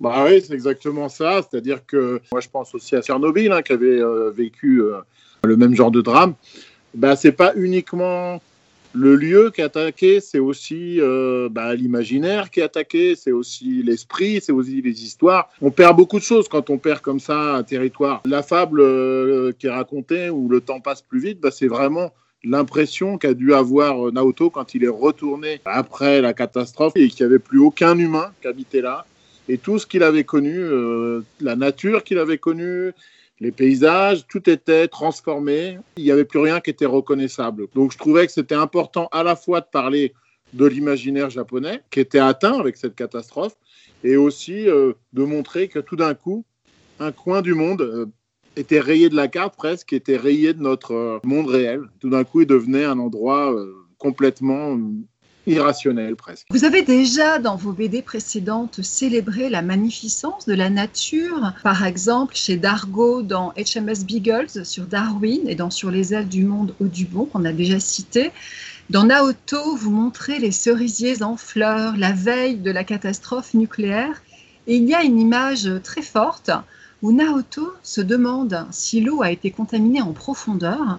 bah 0.00 0.24
oui, 0.26 0.42
c'est 0.44 0.52
exactement 0.54 1.08
ça. 1.08 1.40
C'est-à-dire 1.42 1.86
que 1.86 2.20
moi, 2.32 2.40
je 2.40 2.48
pense 2.48 2.74
aussi 2.74 2.96
à 2.96 3.02
Tchernobyl, 3.02 3.52
hein, 3.52 3.62
qui 3.62 3.72
avait 3.72 4.00
euh, 4.00 4.30
vécu 4.30 4.82
euh, 4.82 4.98
le 5.44 5.56
même 5.56 5.74
genre 5.74 5.90
de 5.90 6.00
drame. 6.00 6.34
Bah, 6.94 7.16
c'est 7.16 7.32
pas 7.32 7.52
uniquement 7.56 8.42
le 8.92 9.16
lieu 9.16 9.50
qui 9.50 9.60
est 9.60 9.64
attaqué, 9.64 10.20
c'est 10.20 10.38
aussi 10.38 11.00
euh, 11.00 11.48
bah, 11.50 11.74
l'imaginaire 11.74 12.50
qui 12.50 12.60
est 12.60 12.64
attaqué, 12.64 13.16
c'est 13.16 13.32
aussi 13.32 13.82
l'esprit, 13.82 14.40
c'est 14.42 14.52
aussi 14.52 14.82
les 14.82 15.04
histoires. 15.04 15.48
On 15.62 15.70
perd 15.70 15.96
beaucoup 15.96 16.18
de 16.18 16.24
choses 16.24 16.48
quand 16.48 16.70
on 16.70 16.78
perd 16.78 17.00
comme 17.00 17.18
ça 17.20 17.54
un 17.54 17.62
territoire. 17.62 18.22
La 18.24 18.42
fable 18.42 18.82
qui 19.54 19.66
est 19.66 19.70
racontée 19.70 20.28
où 20.30 20.48
le 20.48 20.60
temps 20.60 20.80
passe 20.80 21.02
plus 21.02 21.20
vite, 21.20 21.40
bah, 21.40 21.50
c'est 21.50 21.66
vraiment 21.66 22.12
l'impression 22.44 23.18
qu'a 23.18 23.34
dû 23.34 23.54
avoir 23.54 24.12
Naoto 24.12 24.50
quand 24.50 24.74
il 24.74 24.84
est 24.84 24.88
retourné 24.88 25.60
après 25.64 26.20
la 26.20 26.32
catastrophe 26.32 26.92
et 26.96 27.08
qu'il 27.08 27.26
n'y 27.26 27.32
avait 27.32 27.38
plus 27.38 27.58
aucun 27.58 27.98
humain 27.98 28.32
qui 28.40 28.48
habitait 28.48 28.80
là. 28.80 29.06
Et 29.48 29.58
tout 29.58 29.78
ce 29.78 29.86
qu'il 29.86 30.02
avait 30.02 30.24
connu, 30.24 30.56
euh, 30.56 31.22
la 31.40 31.56
nature 31.56 32.02
qu'il 32.04 32.18
avait 32.18 32.38
connue, 32.38 32.92
les 33.40 33.50
paysages, 33.50 34.26
tout 34.26 34.48
était 34.48 34.88
transformé. 34.88 35.78
Il 35.96 36.04
n'y 36.04 36.10
avait 36.10 36.24
plus 36.24 36.38
rien 36.38 36.60
qui 36.60 36.70
était 36.70 36.86
reconnaissable. 36.86 37.66
Donc 37.74 37.92
je 37.92 37.98
trouvais 37.98 38.26
que 38.26 38.32
c'était 38.32 38.54
important 38.54 39.08
à 39.12 39.22
la 39.22 39.36
fois 39.36 39.60
de 39.60 39.66
parler 39.70 40.14
de 40.52 40.66
l'imaginaire 40.66 41.30
japonais 41.30 41.82
qui 41.90 42.00
était 42.00 42.20
atteint 42.20 42.58
avec 42.58 42.76
cette 42.76 42.94
catastrophe 42.94 43.56
et 44.02 44.16
aussi 44.16 44.68
euh, 44.68 44.92
de 45.12 45.24
montrer 45.24 45.68
que 45.68 45.78
tout 45.78 45.96
d'un 45.96 46.14
coup, 46.14 46.44
un 47.00 47.12
coin 47.12 47.42
du 47.42 47.54
monde 47.54 47.82
euh, 47.82 48.06
était 48.56 48.80
rayé 48.80 49.08
de 49.08 49.16
la 49.16 49.28
carte 49.28 49.56
presque, 49.56 49.92
était 49.92 50.16
rayé 50.16 50.54
de 50.54 50.62
notre 50.62 50.94
euh, 50.94 51.18
monde 51.24 51.48
réel. 51.48 51.82
Tout 52.00 52.10
d'un 52.10 52.24
coup, 52.24 52.42
il 52.42 52.46
devenait 52.46 52.84
un 52.84 52.98
endroit 52.98 53.52
euh, 53.52 53.74
complètement 53.98 54.76
euh, 54.76 54.78
irrationnel 55.46 56.16
presque. 56.16 56.46
Vous 56.50 56.64
avez 56.64 56.82
déjà 56.82 57.38
dans 57.38 57.56
vos 57.56 57.72
BD 57.72 58.02
précédentes 58.02 58.82
célébré 58.82 59.48
la 59.48 59.62
magnificence 59.62 60.46
de 60.46 60.54
la 60.54 60.70
nature, 60.70 61.52
par 61.62 61.84
exemple 61.84 62.34
chez 62.34 62.56
Dargo 62.56 63.22
dans 63.22 63.52
HMS 63.52 64.04
Beagles 64.06 64.64
sur 64.64 64.86
Darwin 64.86 65.48
et 65.48 65.54
dans 65.54 65.70
Sur 65.70 65.90
les 65.90 66.14
ailes 66.14 66.28
du 66.28 66.44
monde 66.44 66.74
Audubon 66.80 67.26
qu'on 67.26 67.44
a 67.44 67.52
déjà 67.52 67.80
cité. 67.80 68.30
Dans 68.90 69.04
Naoto, 69.04 69.76
vous 69.76 69.90
montrez 69.90 70.38
les 70.38 70.50
cerisiers 70.50 71.22
en 71.22 71.36
fleurs 71.36 71.96
la 71.96 72.12
veille 72.12 72.56
de 72.56 72.70
la 72.70 72.84
catastrophe 72.84 73.54
nucléaire 73.54 74.22
et 74.66 74.76
il 74.76 74.84
y 74.84 74.94
a 74.94 75.02
une 75.02 75.20
image 75.20 75.68
très 75.82 76.02
forte 76.02 76.50
où 77.02 77.12
Naoto 77.12 77.72
se 77.82 78.00
demande 78.00 78.66
si 78.70 79.00
l'eau 79.00 79.22
a 79.22 79.30
été 79.30 79.50
contaminée 79.50 80.02
en 80.02 80.12
profondeur 80.12 80.98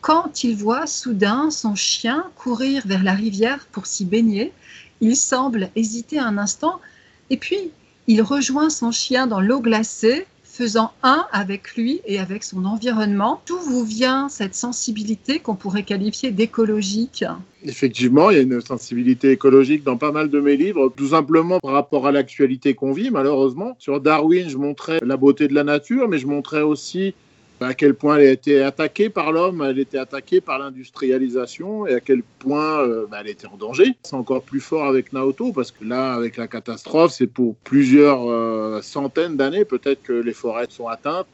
quand 0.00 0.44
il 0.44 0.56
voit 0.56 0.86
soudain 0.86 1.50
son 1.50 1.74
chien 1.74 2.24
courir 2.36 2.82
vers 2.86 3.02
la 3.02 3.12
rivière 3.12 3.66
pour 3.72 3.86
s'y 3.86 4.04
baigner. 4.04 4.52
Il 5.00 5.16
semble 5.16 5.70
hésiter 5.76 6.18
un 6.18 6.38
instant 6.38 6.80
et 7.28 7.36
puis 7.36 7.70
il 8.06 8.22
rejoint 8.22 8.70
son 8.70 8.92
chien 8.92 9.26
dans 9.26 9.40
l'eau 9.40 9.60
glacée 9.60 10.26
faisant 10.60 10.92
un 11.02 11.24
avec 11.32 11.74
lui 11.74 12.02
et 12.04 12.18
avec 12.18 12.44
son 12.44 12.66
environnement. 12.66 13.40
D'où 13.46 13.56
vous 13.56 13.82
vient 13.82 14.28
cette 14.28 14.54
sensibilité 14.54 15.38
qu'on 15.38 15.54
pourrait 15.54 15.84
qualifier 15.84 16.32
d'écologique 16.32 17.24
Effectivement, 17.64 18.28
il 18.28 18.36
y 18.36 18.40
a 18.40 18.42
une 18.42 18.60
sensibilité 18.60 19.30
écologique 19.30 19.84
dans 19.84 19.96
pas 19.96 20.12
mal 20.12 20.28
de 20.28 20.38
mes 20.38 20.58
livres, 20.58 20.92
tout 20.94 21.08
simplement 21.08 21.60
par 21.60 21.72
rapport 21.72 22.06
à 22.06 22.12
l'actualité 22.12 22.74
qu'on 22.74 22.92
vit, 22.92 23.10
malheureusement. 23.10 23.74
Sur 23.78 24.02
Darwin, 24.02 24.50
je 24.50 24.58
montrais 24.58 24.98
la 25.02 25.16
beauté 25.16 25.48
de 25.48 25.54
la 25.54 25.64
nature, 25.64 26.08
mais 26.10 26.18
je 26.18 26.26
montrais 26.26 26.60
aussi 26.60 27.14
à 27.60 27.74
quel 27.74 27.94
point 27.94 28.16
elle 28.16 28.26
a 28.26 28.30
été 28.30 28.62
attaquée 28.62 29.10
par 29.10 29.32
l'homme, 29.32 29.62
elle 29.62 29.78
était 29.78 29.98
attaquée 29.98 30.40
par 30.40 30.58
l'industrialisation 30.58 31.86
et 31.86 31.94
à 31.94 32.00
quel 32.00 32.22
point 32.22 32.80
euh, 32.80 33.06
bah, 33.06 33.18
elle 33.20 33.28
était 33.28 33.46
en 33.46 33.56
danger. 33.56 33.94
C'est 34.02 34.14
encore 34.14 34.42
plus 34.42 34.60
fort 34.60 34.86
avec 34.86 35.12
Naoto 35.12 35.52
parce 35.52 35.70
que 35.70 35.84
là, 35.84 36.14
avec 36.14 36.36
la 36.36 36.48
catastrophe, 36.48 37.12
c'est 37.12 37.26
pour 37.26 37.56
plusieurs 37.56 38.30
euh, 38.30 38.80
centaines 38.82 39.36
d'années 39.36 39.64
peut-être 39.64 40.02
que 40.02 40.12
les 40.12 40.32
forêts 40.32 40.66
sont 40.70 40.88
atteintes. 40.88 41.26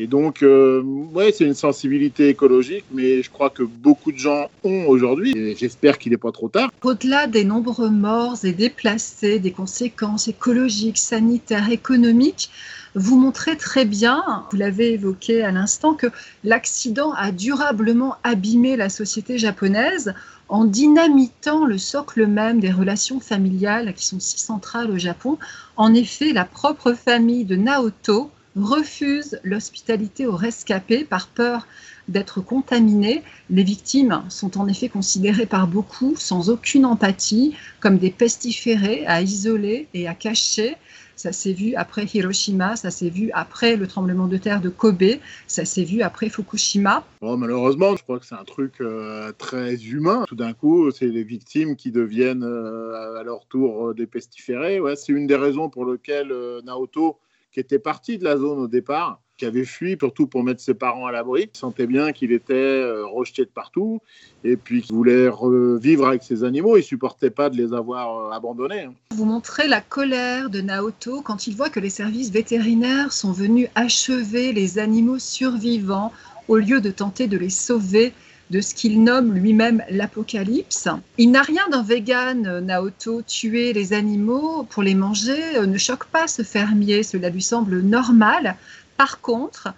Et 0.00 0.06
donc, 0.06 0.44
euh, 0.44 0.80
ouais, 1.12 1.32
c'est 1.32 1.44
une 1.44 1.54
sensibilité 1.54 2.28
écologique, 2.28 2.84
mais 2.92 3.20
je 3.20 3.30
crois 3.30 3.50
que 3.50 3.64
beaucoup 3.64 4.12
de 4.12 4.16
gens 4.16 4.48
ont 4.62 4.86
aujourd'hui, 4.86 5.32
et 5.36 5.56
j'espère 5.56 5.98
qu'il 5.98 6.12
n'est 6.12 6.18
pas 6.18 6.30
trop 6.30 6.48
tard. 6.48 6.70
Au-delà 6.84 7.26
des 7.26 7.42
nombreux 7.42 7.90
morts 7.90 8.36
et 8.44 8.52
déplacés, 8.52 9.40
des 9.40 9.50
conséquences 9.50 10.28
écologiques, 10.28 10.98
sanitaires, 10.98 11.72
économiques, 11.72 12.48
vous 12.94 13.18
montrez 13.18 13.56
très 13.56 13.84
bien, 13.84 14.44
vous 14.52 14.56
l'avez 14.56 14.92
évoqué 14.92 15.42
à 15.42 15.50
l'instant, 15.50 15.94
que 15.94 16.06
l'accident 16.44 17.12
a 17.14 17.32
durablement 17.32 18.16
abîmé 18.22 18.76
la 18.76 18.90
société 18.90 19.36
japonaise 19.36 20.14
en 20.48 20.64
dynamitant 20.64 21.66
le 21.66 21.76
socle 21.76 22.26
même 22.26 22.60
des 22.60 22.70
relations 22.70 23.18
familiales 23.18 23.92
qui 23.94 24.06
sont 24.06 24.20
si 24.20 24.38
centrales 24.38 24.92
au 24.92 24.96
Japon. 24.96 25.38
En 25.76 25.92
effet, 25.92 26.32
la 26.32 26.44
propre 26.44 26.92
famille 26.92 27.44
de 27.44 27.56
Naoto 27.56 28.30
refuse 28.64 29.38
l'hospitalité 29.42 30.26
aux 30.26 30.36
rescapés 30.36 31.04
par 31.04 31.28
peur 31.28 31.66
d'être 32.08 32.40
contaminés. 32.40 33.22
Les 33.50 33.62
victimes 33.62 34.22
sont 34.28 34.58
en 34.58 34.66
effet 34.68 34.88
considérées 34.88 35.46
par 35.46 35.66
beaucoup 35.66 36.14
sans 36.16 36.50
aucune 36.50 36.86
empathie 36.86 37.54
comme 37.80 37.98
des 37.98 38.10
pestiférés 38.10 39.06
à 39.06 39.22
isoler 39.22 39.88
et 39.94 40.08
à 40.08 40.14
cacher. 40.14 40.76
Ça 41.18 41.32
s'est 41.32 41.52
vu 41.52 41.74
après 41.74 42.04
Hiroshima, 42.04 42.76
ça 42.76 42.92
s'est 42.92 43.10
vu 43.10 43.32
après 43.34 43.74
le 43.74 43.88
tremblement 43.88 44.28
de 44.28 44.36
terre 44.36 44.60
de 44.60 44.68
Kobe, 44.68 45.18
ça 45.48 45.64
s'est 45.64 45.82
vu 45.82 46.00
après 46.00 46.28
Fukushima. 46.28 47.04
malheureusement, 47.20 47.96
je 47.96 48.04
crois 48.04 48.20
que 48.20 48.24
c'est 48.24 48.36
un 48.36 48.44
truc 48.44 48.74
euh, 48.80 49.32
très 49.36 49.74
humain. 49.74 50.24
Tout 50.28 50.36
d'un 50.36 50.52
coup, 50.52 50.92
c'est 50.92 51.08
les 51.08 51.24
victimes 51.24 51.74
qui 51.74 51.90
deviennent 51.90 52.44
euh, 52.44 53.18
à 53.18 53.24
leur 53.24 53.46
tour 53.46 53.88
euh, 53.88 53.94
des 53.94 54.06
pestiférés. 54.06 54.78
Ouais, 54.78 54.94
c'est 54.94 55.12
une 55.12 55.26
des 55.26 55.34
raisons 55.34 55.68
pour 55.68 55.86
lesquelles 55.86 56.32
Naoto, 56.64 57.18
qui 57.52 57.60
était 57.60 57.78
parti 57.78 58.18
de 58.18 58.24
la 58.24 58.36
zone 58.36 58.58
au 58.58 58.68
départ, 58.68 59.20
qui 59.36 59.46
avait 59.46 59.64
fui, 59.64 59.96
surtout 59.98 60.26
pour 60.26 60.42
mettre 60.42 60.60
ses 60.60 60.74
parents 60.74 61.06
à 61.06 61.12
l'abri. 61.12 61.50
Il 61.54 61.58
sentait 61.58 61.86
bien 61.86 62.12
qu'il 62.12 62.32
était 62.32 62.54
euh, 62.54 63.06
rejeté 63.06 63.44
de 63.44 63.50
partout 63.50 64.00
et 64.44 64.56
puis 64.56 64.82
qu'il 64.82 64.94
voulait 64.94 65.28
revivre 65.28 66.06
avec 66.08 66.22
ses 66.22 66.44
animaux. 66.44 66.76
Il 66.76 66.82
supportait 66.82 67.30
pas 67.30 67.48
de 67.48 67.56
les 67.56 67.72
avoir 67.72 68.18
euh, 68.18 68.30
abandonnés. 68.32 68.82
Hein. 68.82 68.94
Vous 69.12 69.24
montrez 69.24 69.68
la 69.68 69.80
colère 69.80 70.50
de 70.50 70.60
Naoto 70.60 71.22
quand 71.22 71.46
il 71.46 71.54
voit 71.56 71.70
que 71.70 71.80
les 71.80 71.90
services 71.90 72.30
vétérinaires 72.30 73.12
sont 73.12 73.32
venus 73.32 73.68
achever 73.74 74.52
les 74.52 74.78
animaux 74.78 75.18
survivants 75.18 76.12
au 76.48 76.56
lieu 76.56 76.80
de 76.80 76.90
tenter 76.90 77.28
de 77.28 77.38
les 77.38 77.50
sauver 77.50 78.12
de 78.50 78.60
ce 78.60 78.74
qu'il 78.74 79.02
nomme 79.02 79.34
lui-même 79.34 79.82
l'apocalypse. 79.90 80.88
Il 81.18 81.30
n'a 81.30 81.42
rien 81.42 81.68
d'un 81.70 81.82
vegan, 81.82 82.60
Naoto. 82.60 83.22
Tuer 83.22 83.72
les 83.72 83.92
animaux 83.92 84.64
pour 84.70 84.82
les 84.82 84.94
manger 84.94 85.60
ne 85.66 85.78
choque 85.78 86.06
pas 86.06 86.26
ce 86.26 86.42
fermier, 86.42 87.02
cela 87.02 87.28
lui 87.28 87.42
semble 87.42 87.80
normal. 87.80 88.56
Par 88.96 89.20
contre, 89.20 89.72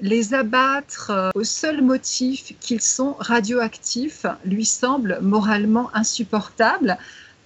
les 0.00 0.34
abattre 0.34 1.10
euh, 1.10 1.30
au 1.34 1.44
seul 1.44 1.82
motif 1.82 2.52
qu'ils 2.60 2.80
sont 2.80 3.14
radioactifs 3.18 4.26
lui 4.44 4.64
semble 4.64 5.18
moralement 5.22 5.90
insupportable. 5.94 6.98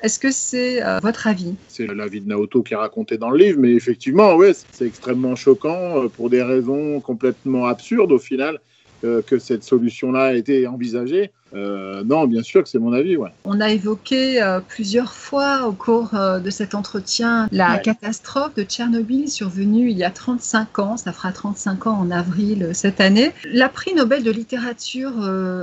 Est-ce 0.02 0.18
que 0.18 0.30
c'est 0.30 0.82
euh, 0.82 0.98
votre 1.02 1.26
avis? 1.26 1.54
C'est 1.68 1.86
l'avis 1.86 2.20
de 2.20 2.28
Naoto 2.28 2.62
qui 2.62 2.74
est 2.74 2.76
raconté 2.76 3.18
dans 3.18 3.30
le 3.30 3.38
livre, 3.38 3.58
mais 3.60 3.72
effectivement, 3.72 4.34
ouais, 4.36 4.52
c'est 4.72 4.86
extrêmement 4.86 5.36
choquant 5.36 6.04
euh, 6.04 6.08
pour 6.08 6.30
des 6.30 6.42
raisons 6.42 7.00
complètement 7.00 7.66
absurdes 7.66 8.12
au 8.12 8.18
final 8.18 8.60
que 9.02 9.38
cette 9.38 9.64
solution-là 9.64 10.24
a 10.24 10.32
été 10.32 10.66
envisagée. 10.66 11.30
Euh, 11.54 12.04
non, 12.04 12.26
bien 12.26 12.42
sûr 12.42 12.62
que 12.62 12.68
c'est 12.68 12.78
mon 12.78 12.92
avis. 12.92 13.16
Ouais. 13.16 13.30
On 13.44 13.60
a 13.60 13.70
évoqué 13.70 14.42
euh, 14.42 14.60
plusieurs 14.60 15.12
fois 15.12 15.66
au 15.66 15.72
cours 15.72 16.14
euh, 16.14 16.40
de 16.40 16.50
cet 16.50 16.74
entretien 16.74 17.48
la 17.52 17.78
catastrophe 17.78 18.54
de 18.54 18.64
Tchernobyl 18.64 19.28
survenue 19.28 19.90
il 19.90 19.96
y 19.96 20.04
a 20.04 20.10
35 20.10 20.78
ans. 20.78 20.96
Ça 20.96 21.12
fera 21.12 21.32
35 21.32 21.86
ans 21.86 21.98
en 21.98 22.10
avril 22.10 22.70
cette 22.74 23.00
année. 23.00 23.32
La 23.50 23.68
prix 23.68 23.94
Nobel 23.94 24.22
de 24.22 24.30
littérature 24.30 25.12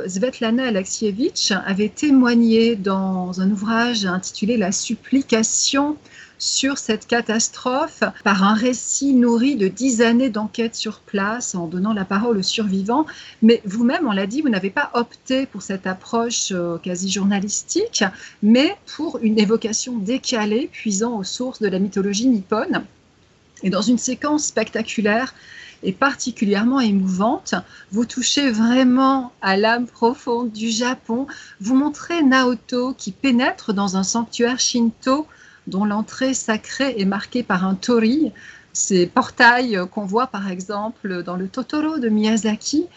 Svetlana 0.08 0.65
Alexievitch 0.65 1.51
avait 1.51 1.89
témoigné 1.89 2.75
dans 2.75 3.42
un 3.42 3.51
ouvrage 3.51 4.06
intitulé 4.06 4.58
La 4.58 4.72
supplication 4.72 5.98
sur 6.38 6.77
cette 6.77 7.08
catastrophe 7.08 8.04
par 8.24 8.44
un 8.44 8.54
récit 8.54 9.13
nourri 9.13 9.56
de 9.56 9.68
dix 9.68 10.01
années 10.01 10.30
d'enquête 10.30 10.75
sur 10.75 11.00
place 11.00 11.56
en 11.56 11.68
donnant 11.68 11.94
la 11.94 12.06
parole 12.06 12.38
aux 12.38 12.44
survivants. 12.44 13.06
Mais 13.42 13.62
vous-même, 13.65 14.08
on 14.08 14.12
l'a 14.12 14.27
dit, 14.27 14.42
vous 14.42 14.50
n'avez 14.50 14.70
pas 14.70 14.92
opté 14.94 15.46
pour 15.46 15.62
cette 15.62 15.88
approche 15.88 16.51
euh, 16.51 16.77
quasi 16.77 17.10
journalistique, 17.10 18.04
mais 18.44 18.75
pour 18.96 19.20
une 19.22 19.39
évocation 19.39 19.98
décalée 19.98 20.70
puisant 20.72 21.18
aux 21.18 21.24
sources 21.24 21.62
de 21.62 21.68
la 21.68 21.80
mythologie 21.80 22.27
nippone. 22.27 22.84
Et 23.63 23.70
dans 23.70 23.82
une 23.82 23.98
séquence 23.98 24.46
spectaculaire, 24.46 25.34
et 25.84 25.92
particulièrement 25.92 26.80
émouvante. 26.80 27.54
Vous 27.92 28.06
touchez 28.06 28.50
vraiment 28.50 29.32
à 29.42 29.56
l'âme 29.56 29.86
profonde 29.86 30.51
du 30.51 30.70
Japon. 30.70 31.27
Vous 31.62 31.75
montrez 31.75 32.24
Naoto 32.24 32.94
qui 32.94 33.12
pénètre 33.12 33.74
dans 33.74 33.96
un 33.96 34.04
sanctuaire 34.04 34.60
shinto 34.60 35.27
dont 35.68 35.86
l'entrée 35.86 36.34
sacrée 36.34 36.96
est 36.98 37.06
marquée 37.06 37.44
par 37.44 37.66
un 37.66 37.76
tori, 37.76 38.32
ces 38.74 39.08
portails 39.08 39.80
qu'on 39.92 40.06
voit 40.06 40.28
par 40.28 40.50
exemple 40.50 41.24
dans 41.24 41.36
le 41.36 41.48
Totoro 41.48 41.98
de 42.00 42.10
Miyazaki. 42.10 42.88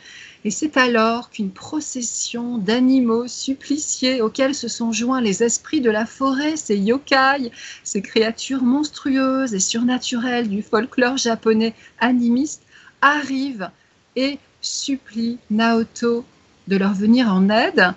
Et 0.45 0.51
c'est 0.51 0.77
alors 0.77 1.31
qu'une 1.31 1.51
procession 1.51 2.59
d'animaux 2.59 3.27
suppliciés 3.27 4.23
auxquels 4.23 4.55
se 4.55 4.69
sont 4.69 4.93
joints 4.93 5.21
les 5.21 5.43
esprits 5.43 5.81
de 5.81 5.91
la 5.91 6.07
forêt, 6.07 6.57
ces 6.57 6.77
yokai, 6.77 7.51
ces 7.83 8.03
créatures 8.03 8.63
monstrueuses 8.63 9.55
et 9.55 9.61
surnaturelles 9.61 10.49
du 10.49 10.63
folklore 10.63 11.17
japonais 11.17 11.75
animiste, 11.99 12.63
arrivent 13.01 13.71
et 14.15 14.39
supplient 14.61 15.39
Naoto 15.51 16.25
de 16.69 16.77
leur 16.77 16.95
venir 16.95 17.33
en 17.33 17.49
aide. 17.51 17.95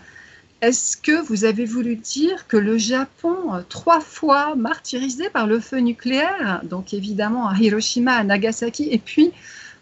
Est-ce 0.61 0.95
que 0.95 1.25
vous 1.25 1.43
avez 1.43 1.65
voulu 1.65 1.95
dire 1.95 2.47
que 2.47 2.55
le 2.55 2.77
Japon, 2.77 3.55
euh, 3.55 3.61
trois 3.67 3.99
fois 3.99 4.53
martyrisé 4.53 5.27
par 5.31 5.47
le 5.47 5.59
feu 5.59 5.77
nucléaire, 5.77 6.61
donc 6.63 6.93
évidemment 6.93 7.47
à 7.47 7.57
Hiroshima, 7.57 8.13
à 8.13 8.23
Nagasaki, 8.23 8.87
et 8.91 8.99
puis 8.99 9.31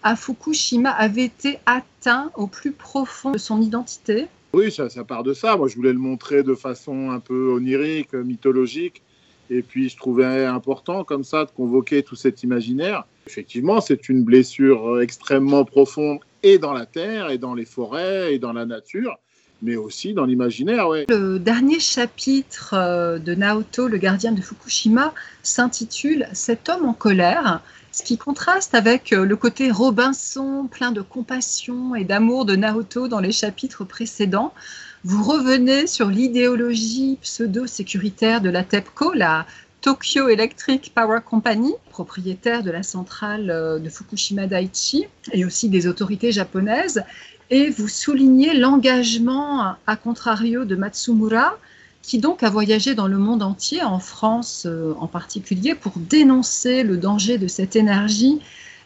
à 0.04 0.16
Fukushima, 0.16 0.90
avait 0.92 1.26
été 1.26 1.60
atteint 1.66 2.32
au 2.36 2.48
plus 2.48 2.72
profond 2.72 3.32
de 3.32 3.38
son 3.38 3.62
identité? 3.62 4.28
Oui, 4.54 4.72
ça, 4.72 4.88
part 5.04 5.24
de 5.24 5.34
ça. 5.34 5.58
Moi, 5.58 5.68
je 5.68 5.76
voulais 5.76 5.92
le 5.92 6.00
montrer 6.00 6.44
de 6.44 6.56
façon 6.56 7.12
un 7.12 7.20
peu 7.20 7.52
onirique, 7.52 8.14
mythologique. 8.14 9.02
Et 9.50 9.62
puis, 9.64 9.90
je 9.90 9.98
trouvais 9.98 10.46
important, 10.46 11.04
comme 11.04 11.26
ça, 11.26 11.44
de 11.44 11.52
convoquer 11.52 12.04
tout 12.04 12.16
cet 12.16 12.44
imaginaire. 12.44 13.04
Effectivement, 13.28 13.82
c'est 13.82 14.08
une 14.08 14.24
blessure 14.24 14.96
euh, 14.96 15.02
extrêmement 15.02 15.66
profonde 15.66 16.20
et 16.42 16.58
dans 16.58 16.72
la 16.72 16.86
terre, 16.86 17.32
et 17.32 17.38
dans 17.38 17.54
les 17.54 17.66
forêts, 17.66 18.34
et 18.34 18.40
dans 18.40 18.54
la 18.54 18.66
nature 18.66 19.20
mais 19.62 19.76
aussi 19.76 20.14
dans 20.14 20.26
l'imaginaire. 20.26 20.88
Ouais. 20.88 21.06
Le 21.10 21.38
dernier 21.38 21.80
chapitre 21.80 22.74
euh, 22.74 23.20
de 23.20 23.36
Naoto, 23.36 23.88
le 23.88 23.98
gardien 23.98 24.32
de 24.32 24.42
Fukushima, 24.42 25.14
s'intitule 25.44 26.28
Cet 26.34 26.70
homme 26.70 26.86
en 26.86 26.94
colère, 26.94 27.62
ce 27.92 28.04
qui 28.04 28.18
contraste 28.18 28.76
avec 28.76 29.14
euh, 29.14 29.26
le 29.26 29.36
côté 29.36 29.72
Robinson, 29.72 30.68
plein 30.72 30.92
de 30.92 31.02
compassion 31.02 31.96
et 31.96 32.04
d'amour 32.04 32.46
de 32.46 32.56
Naoto 32.56 33.08
dans 33.08 33.20
les 33.20 33.32
chapitres 33.32 33.84
précédents. 33.84 34.54
Vous 35.04 35.24
revenez 35.24 35.88
sur 35.88 36.08
l'idéologie 36.08 37.18
pseudo-sécuritaire 37.22 38.42
de 38.42 38.50
la 38.50 38.64
TEPCO, 38.64 39.14
la 39.14 39.46
Tokyo 39.82 40.28
Electric 40.28 40.92
Power 40.94 41.20
Company, 41.26 41.74
propriétaire 41.90 42.64
de 42.64 42.72
la 42.72 42.84
centrale 42.84 43.50
euh, 43.50 43.80
de 43.80 43.90
Fukushima 43.90 44.46
Daiichi 44.46 45.08
et 45.32 45.46
aussi 45.46 45.70
des 45.70 45.88
autorités 45.88 46.32
japonaises, 46.32 47.04
et 47.50 47.70
vous 47.70 47.88
soulignez 47.88 48.54
l'engagement, 48.54 49.76
à 49.88 49.96
contrario, 49.96 50.66
de 50.66 50.76
Matsumura, 50.76 51.58
qui 52.02 52.20
donc 52.20 52.44
a 52.44 52.50
voyagé 52.50 52.96
dans 52.96 53.08
le 53.08 53.18
monde 53.18 53.44
entier, 53.44 53.84
en 53.84 54.00
France 54.00 54.64
euh, 54.66 54.94
en 55.00 55.08
particulier, 55.08 55.76
pour 55.76 55.94
dénoncer 55.96 56.84
le 56.84 56.98
danger 56.98 57.38
de 57.38 57.48
cette 57.48 57.76
énergie 57.76 58.40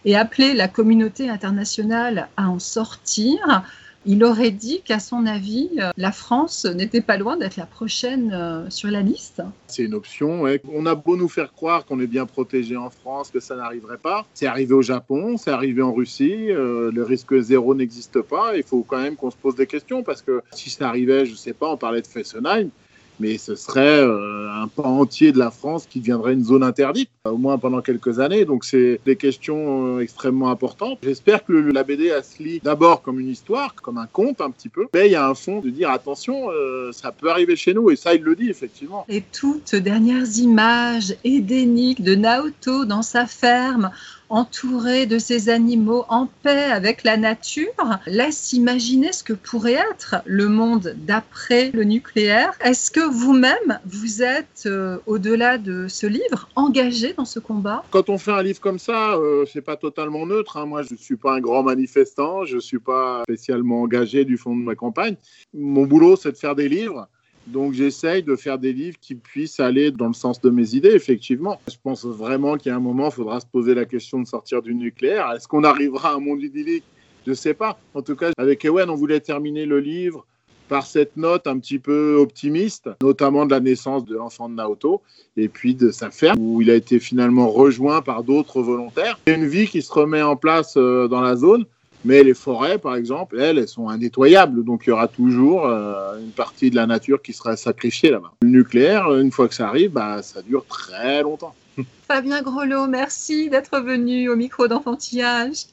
et 0.06 0.15
appeler 0.15 0.54
la 0.54 0.67
communauté 0.67 1.30
internationale 1.30 2.28
à 2.36 2.49
en 2.49 2.60
sortir 2.60 3.63
il 4.06 4.24
aurait 4.24 4.52
dit 4.52 4.82
qu'à 4.84 5.00
son 5.00 5.26
avis, 5.26 5.70
euh, 5.80 5.92
la 5.98 6.12
France 6.12 6.66
n'était 6.66 7.02
pas 7.02 7.18
loin 7.18 7.38
d'être 7.38 7.56
la 7.56 7.66
prochaine 7.66 8.32
euh, 8.34 8.70
sur 8.70 8.89
la 8.89 9.02
liste. 9.02 9.42
C'est 9.68 9.84
une 9.84 9.94
option. 9.94 10.44
On 10.72 10.86
a 10.86 10.96
beau 10.96 11.16
nous 11.16 11.30
faire 11.30 11.54
croire 11.54 11.86
qu'on 11.86 12.00
est 12.00 12.08
bien 12.08 12.26
protégé 12.26 12.76
en 12.76 12.89
France, 12.89 13.32
que 13.32 13.39
ça 13.39 13.56
n'arriverait 13.56 13.98
pas. 13.98 14.26
C'est 14.34 14.48
arrivé 14.48 14.74
au 14.74 14.82
Japon, 14.82 15.38
c'est 15.38 15.52
arrivé 15.52 15.82
en 15.82 15.94
Russie. 15.94 16.52
Euh, 16.52 16.92
le 16.92 17.04
risque 17.04 17.39
zéro 17.39 17.76
n'existe 17.76 18.22
pas. 18.22 18.56
Il 18.58 18.63
faut 18.63 18.84
quand 18.84 19.02
même 19.02 19.16
qu'on 19.16 19.32
se 19.32 19.38
pose 19.38 19.56
des 19.56 19.68
questions 19.68 20.04
parce 20.04 20.22
que 20.22 20.42
si 20.52 20.70
ça 20.70 20.89
arrivait, 20.89 21.26
je 21.26 21.32
ne 21.32 21.38
sais 21.38 21.54
pas, 21.54 21.70
on 21.70 21.78
parlait 21.78 22.02
de 22.02 22.08
Fessenheim 22.08 22.70
mais 23.19 23.38
ce 23.38 23.56
serait 23.56 23.99
euh, 23.99 24.49
un 24.52 24.67
pan 24.67 24.99
entier 24.99 25.32
de 25.32 25.39
la 25.39 25.52
France 25.52 25.86
qui 25.89 25.99
deviendrait 25.99 26.34
une 26.34 26.43
zone 26.43 26.63
interdite, 26.63 27.10
au 27.26 27.38
moins 27.38 27.58
pendant 27.58 27.82
quelques 27.82 28.19
années. 28.19 28.45
Donc 28.45 28.65
c'est 28.65 28.99
des 29.06 29.15
questions 29.15 29.97
euh, 29.97 29.99
extrêmement 30.02 30.49
importantes. 30.49 30.99
J'espère 31.04 31.45
que 31.45 31.54
la 31.54 31.84
BD 31.84 32.12
se 32.21 32.41
lit 32.41 32.60
d'abord 32.63 33.02
comme 33.02 33.19
une 33.19 33.30
histoire, 33.30 33.76
comme 33.76 33.97
un 33.97 34.08
conte 34.08 34.41
un 34.41 34.52
petit 34.52 34.69
peu, 34.69 34.88
mais 34.93 35.08
il 35.08 35.12
y 35.12 35.15
a 35.15 35.28
un 35.28 35.36
fond 35.36 35.60
de 35.60 35.69
dire 35.69 35.89
attention, 35.89 36.49
euh, 36.52 36.91
ça 36.91 37.12
peut 37.12 37.30
arriver 37.30 37.56
chez 37.56 37.73
nous, 37.73 37.91
et 37.91 37.95
ça 37.95 38.13
il 38.13 38.21
le 38.21 38.36
dit 38.36 38.49
effectivement. 38.49 39.06
Et 39.10 39.21
toutes 39.21 39.76
dernières 39.76 40.38
images 40.38 41.15
édéniques 41.23 42.02
de 42.02 42.15
Naoto 42.15 42.86
dans 42.86 43.02
sa 43.02 43.26
ferme 43.26 43.91
entouré 44.34 45.06
de 45.06 45.19
ces 45.19 45.50
animaux 45.50 46.06
en 46.10 46.28
paix 46.41 46.63
avec 46.63 47.04
la 47.04 47.17
nature, 47.17 48.00
laisse 48.08 48.52
imaginer 48.54 49.13
ce 49.13 49.24
que 49.24 49.34
pourrait 49.34 49.78
être 49.91 50.15
le 50.26 50.48
monde 50.48 50.96
d'après 50.98 51.69
le 51.72 51.84
nucléaire. 51.84 52.58
Est-ce 52.60 52.89
que 52.89 53.00
vous-même, 53.00 53.80
vous 53.86 54.24
êtes, 54.24 54.63
euh, 54.65 54.98
au-delà 55.06 55.60
de 55.60 55.88
ce 55.88 56.08
livre, 56.08 56.50
engagé 56.56 57.13
dans 57.13 57.26
ce 57.26 57.38
combat? 57.38 57.84
Quand 57.91 58.10
on 58.10 58.17
fait 58.17 58.32
un 58.32 58.41
livre 58.41 58.60
comme 58.60 58.80
ça, 58.80 59.13
euh, 59.13 59.46
c'est 59.46 59.62
pas 59.62 59.78
totalement 59.78 60.26
neutre. 60.26 60.58
Hein. 60.58 60.65
Moi, 60.65 60.82
je 60.82 60.93
ne 60.93 60.98
suis 60.98 61.15
pas 61.15 61.36
un 61.36 61.39
grand 61.39 61.62
manifestant, 61.62 62.43
je 62.43 62.56
ne 62.56 62.62
suis 62.62 62.80
pas 62.80 63.22
spécialement 63.26 63.84
engagé 63.84 64.26
du 64.26 64.38
fond 64.38 64.56
de 64.56 64.63
ma 64.63 64.74
campagne. 64.74 65.15
Mon 65.54 65.86
boulot, 65.86 66.15
c'est 66.15 66.32
de 66.32 66.38
faire 66.38 66.56
des 66.56 66.69
livres. 66.69 67.08
Donc 67.47 67.73
j'essaye 67.73 68.23
de 68.23 68.36
faire 68.36 68.58
des 68.58 68.73
livres 68.73 68.97
qui 69.01 69.15
puissent 69.15 69.60
aller 69.60 69.91
dans 69.91 70.08
le 70.08 70.13
sens 70.13 70.39
de 70.41 70.49
mes 70.49 70.75
idées, 70.75 70.93
effectivement. 70.93 71.60
Je 71.67 71.75
pense 71.82 72.06
vraiment 72.06 72.58
qu'il 72.58 72.69
y 72.69 72.73
a 72.73 72.75
un 72.75 72.82
moment, 72.82 73.08
il 73.08 73.13
faudra 73.13 73.39
se 73.39 73.45
poser 73.45 73.73
la 73.73 73.86
question 73.86 74.19
de 74.19 74.27
sortir 74.27 74.62
du 74.62 74.73
nucléaire. 74.73 75.32
Est-ce 75.36 75.47
qu'on 75.47 75.63
arrivera 75.63 76.12
à 76.12 76.15
un 76.15 76.19
monde 76.19 76.41
idyllique? 76.41 76.84
Je 77.25 77.32
ne 77.32 77.36
sais 77.36 77.53
pas. 77.53 77.79
En 77.93 78.01
tout 78.01 78.15
cas, 78.15 78.32
avec 78.38 78.65
Ewen, 78.65 78.89
on 78.89 78.95
voulait 78.95 79.19
terminer 79.19 79.65
le 79.65 79.79
livre 79.79 80.25
par 80.69 80.86
cette 80.86 81.17
note 81.17 81.45
un 81.45 81.60
petit 81.60 81.79
peu 81.79 82.15
optimiste, 82.15 82.89
notamment 83.01 83.45
de 83.45 83.51
la 83.51 83.60
naissance 83.60 84.06
de 84.06 84.15
l'enfant 84.15 84.49
de 84.49 84.56
Naoto, 84.56 85.01
et 85.38 85.47
puis 85.47 85.75
de 85.75 85.91
sa 85.91 86.10
ferme, 86.10 86.38
où 86.39 86.62
il 86.62 86.71
a 86.71 86.75
été 86.75 86.99
finalement 86.99 87.49
rejoint 87.49 88.01
par 88.01 88.23
d'autres 88.23 88.62
volontaires. 88.62 89.19
Une 89.27 89.45
vie 89.45 89.67
qui 89.67 89.82
se 89.82 89.91
remet 89.91 90.21
en 90.21 90.36
place 90.36 90.75
euh, 90.77 91.08
dans 91.08 91.21
la 91.21 91.36
zone, 91.36 91.65
mais 92.06 92.24
les 92.24 92.34
forêts, 92.34 92.78
par 92.78 92.96
exemple, 92.96 93.39
elles, 93.39 93.58
elles 93.58 93.68
sont 93.68 93.89
indétoyables. 93.89 94.63
Donc 94.63 94.84
il 94.86 94.89
y 94.89 94.94
aura 94.94 95.08
toujours 95.08 95.66
euh, 95.66 96.20
une 96.20 96.32
partie 96.32 96.70
de 96.70 96.76
la 96.76 96.86
nature 96.86 97.22
qui 97.22 97.34
sera 97.34 97.56
sacrifiée 97.56 98.12
là-bas. 98.12 98.34
Le 98.42 98.50
nucléaire, 98.50 99.13
une 99.13 99.32
fois 99.32 99.48
que 99.48 99.56
ça 99.56 99.68
arrive, 99.68 99.92
bah, 99.92 100.22
ça 100.22 100.42
dure 100.42 100.66
très 100.66 101.22
longtemps. 101.24 101.56
Fabien 102.08 102.42
Grelot, 102.42 102.88
merci 102.88 103.50
d'être 103.50 103.80
venu 103.80 104.30
au 104.30 104.36
micro 104.36 104.68
d'enfantillage. 104.68 105.66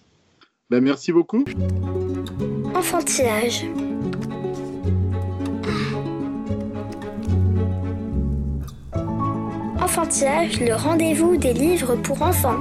Ben, 0.71 0.83
merci 0.83 1.13
beaucoup. 1.13 1.45
Enfantillage. 2.75 3.67
Enfantillage, 9.83 10.61
le 10.61 10.75
rendez-vous 10.75 11.37
des 11.37 11.53
livres 11.53 11.97
pour 11.97 12.23
enfants. 12.23 12.61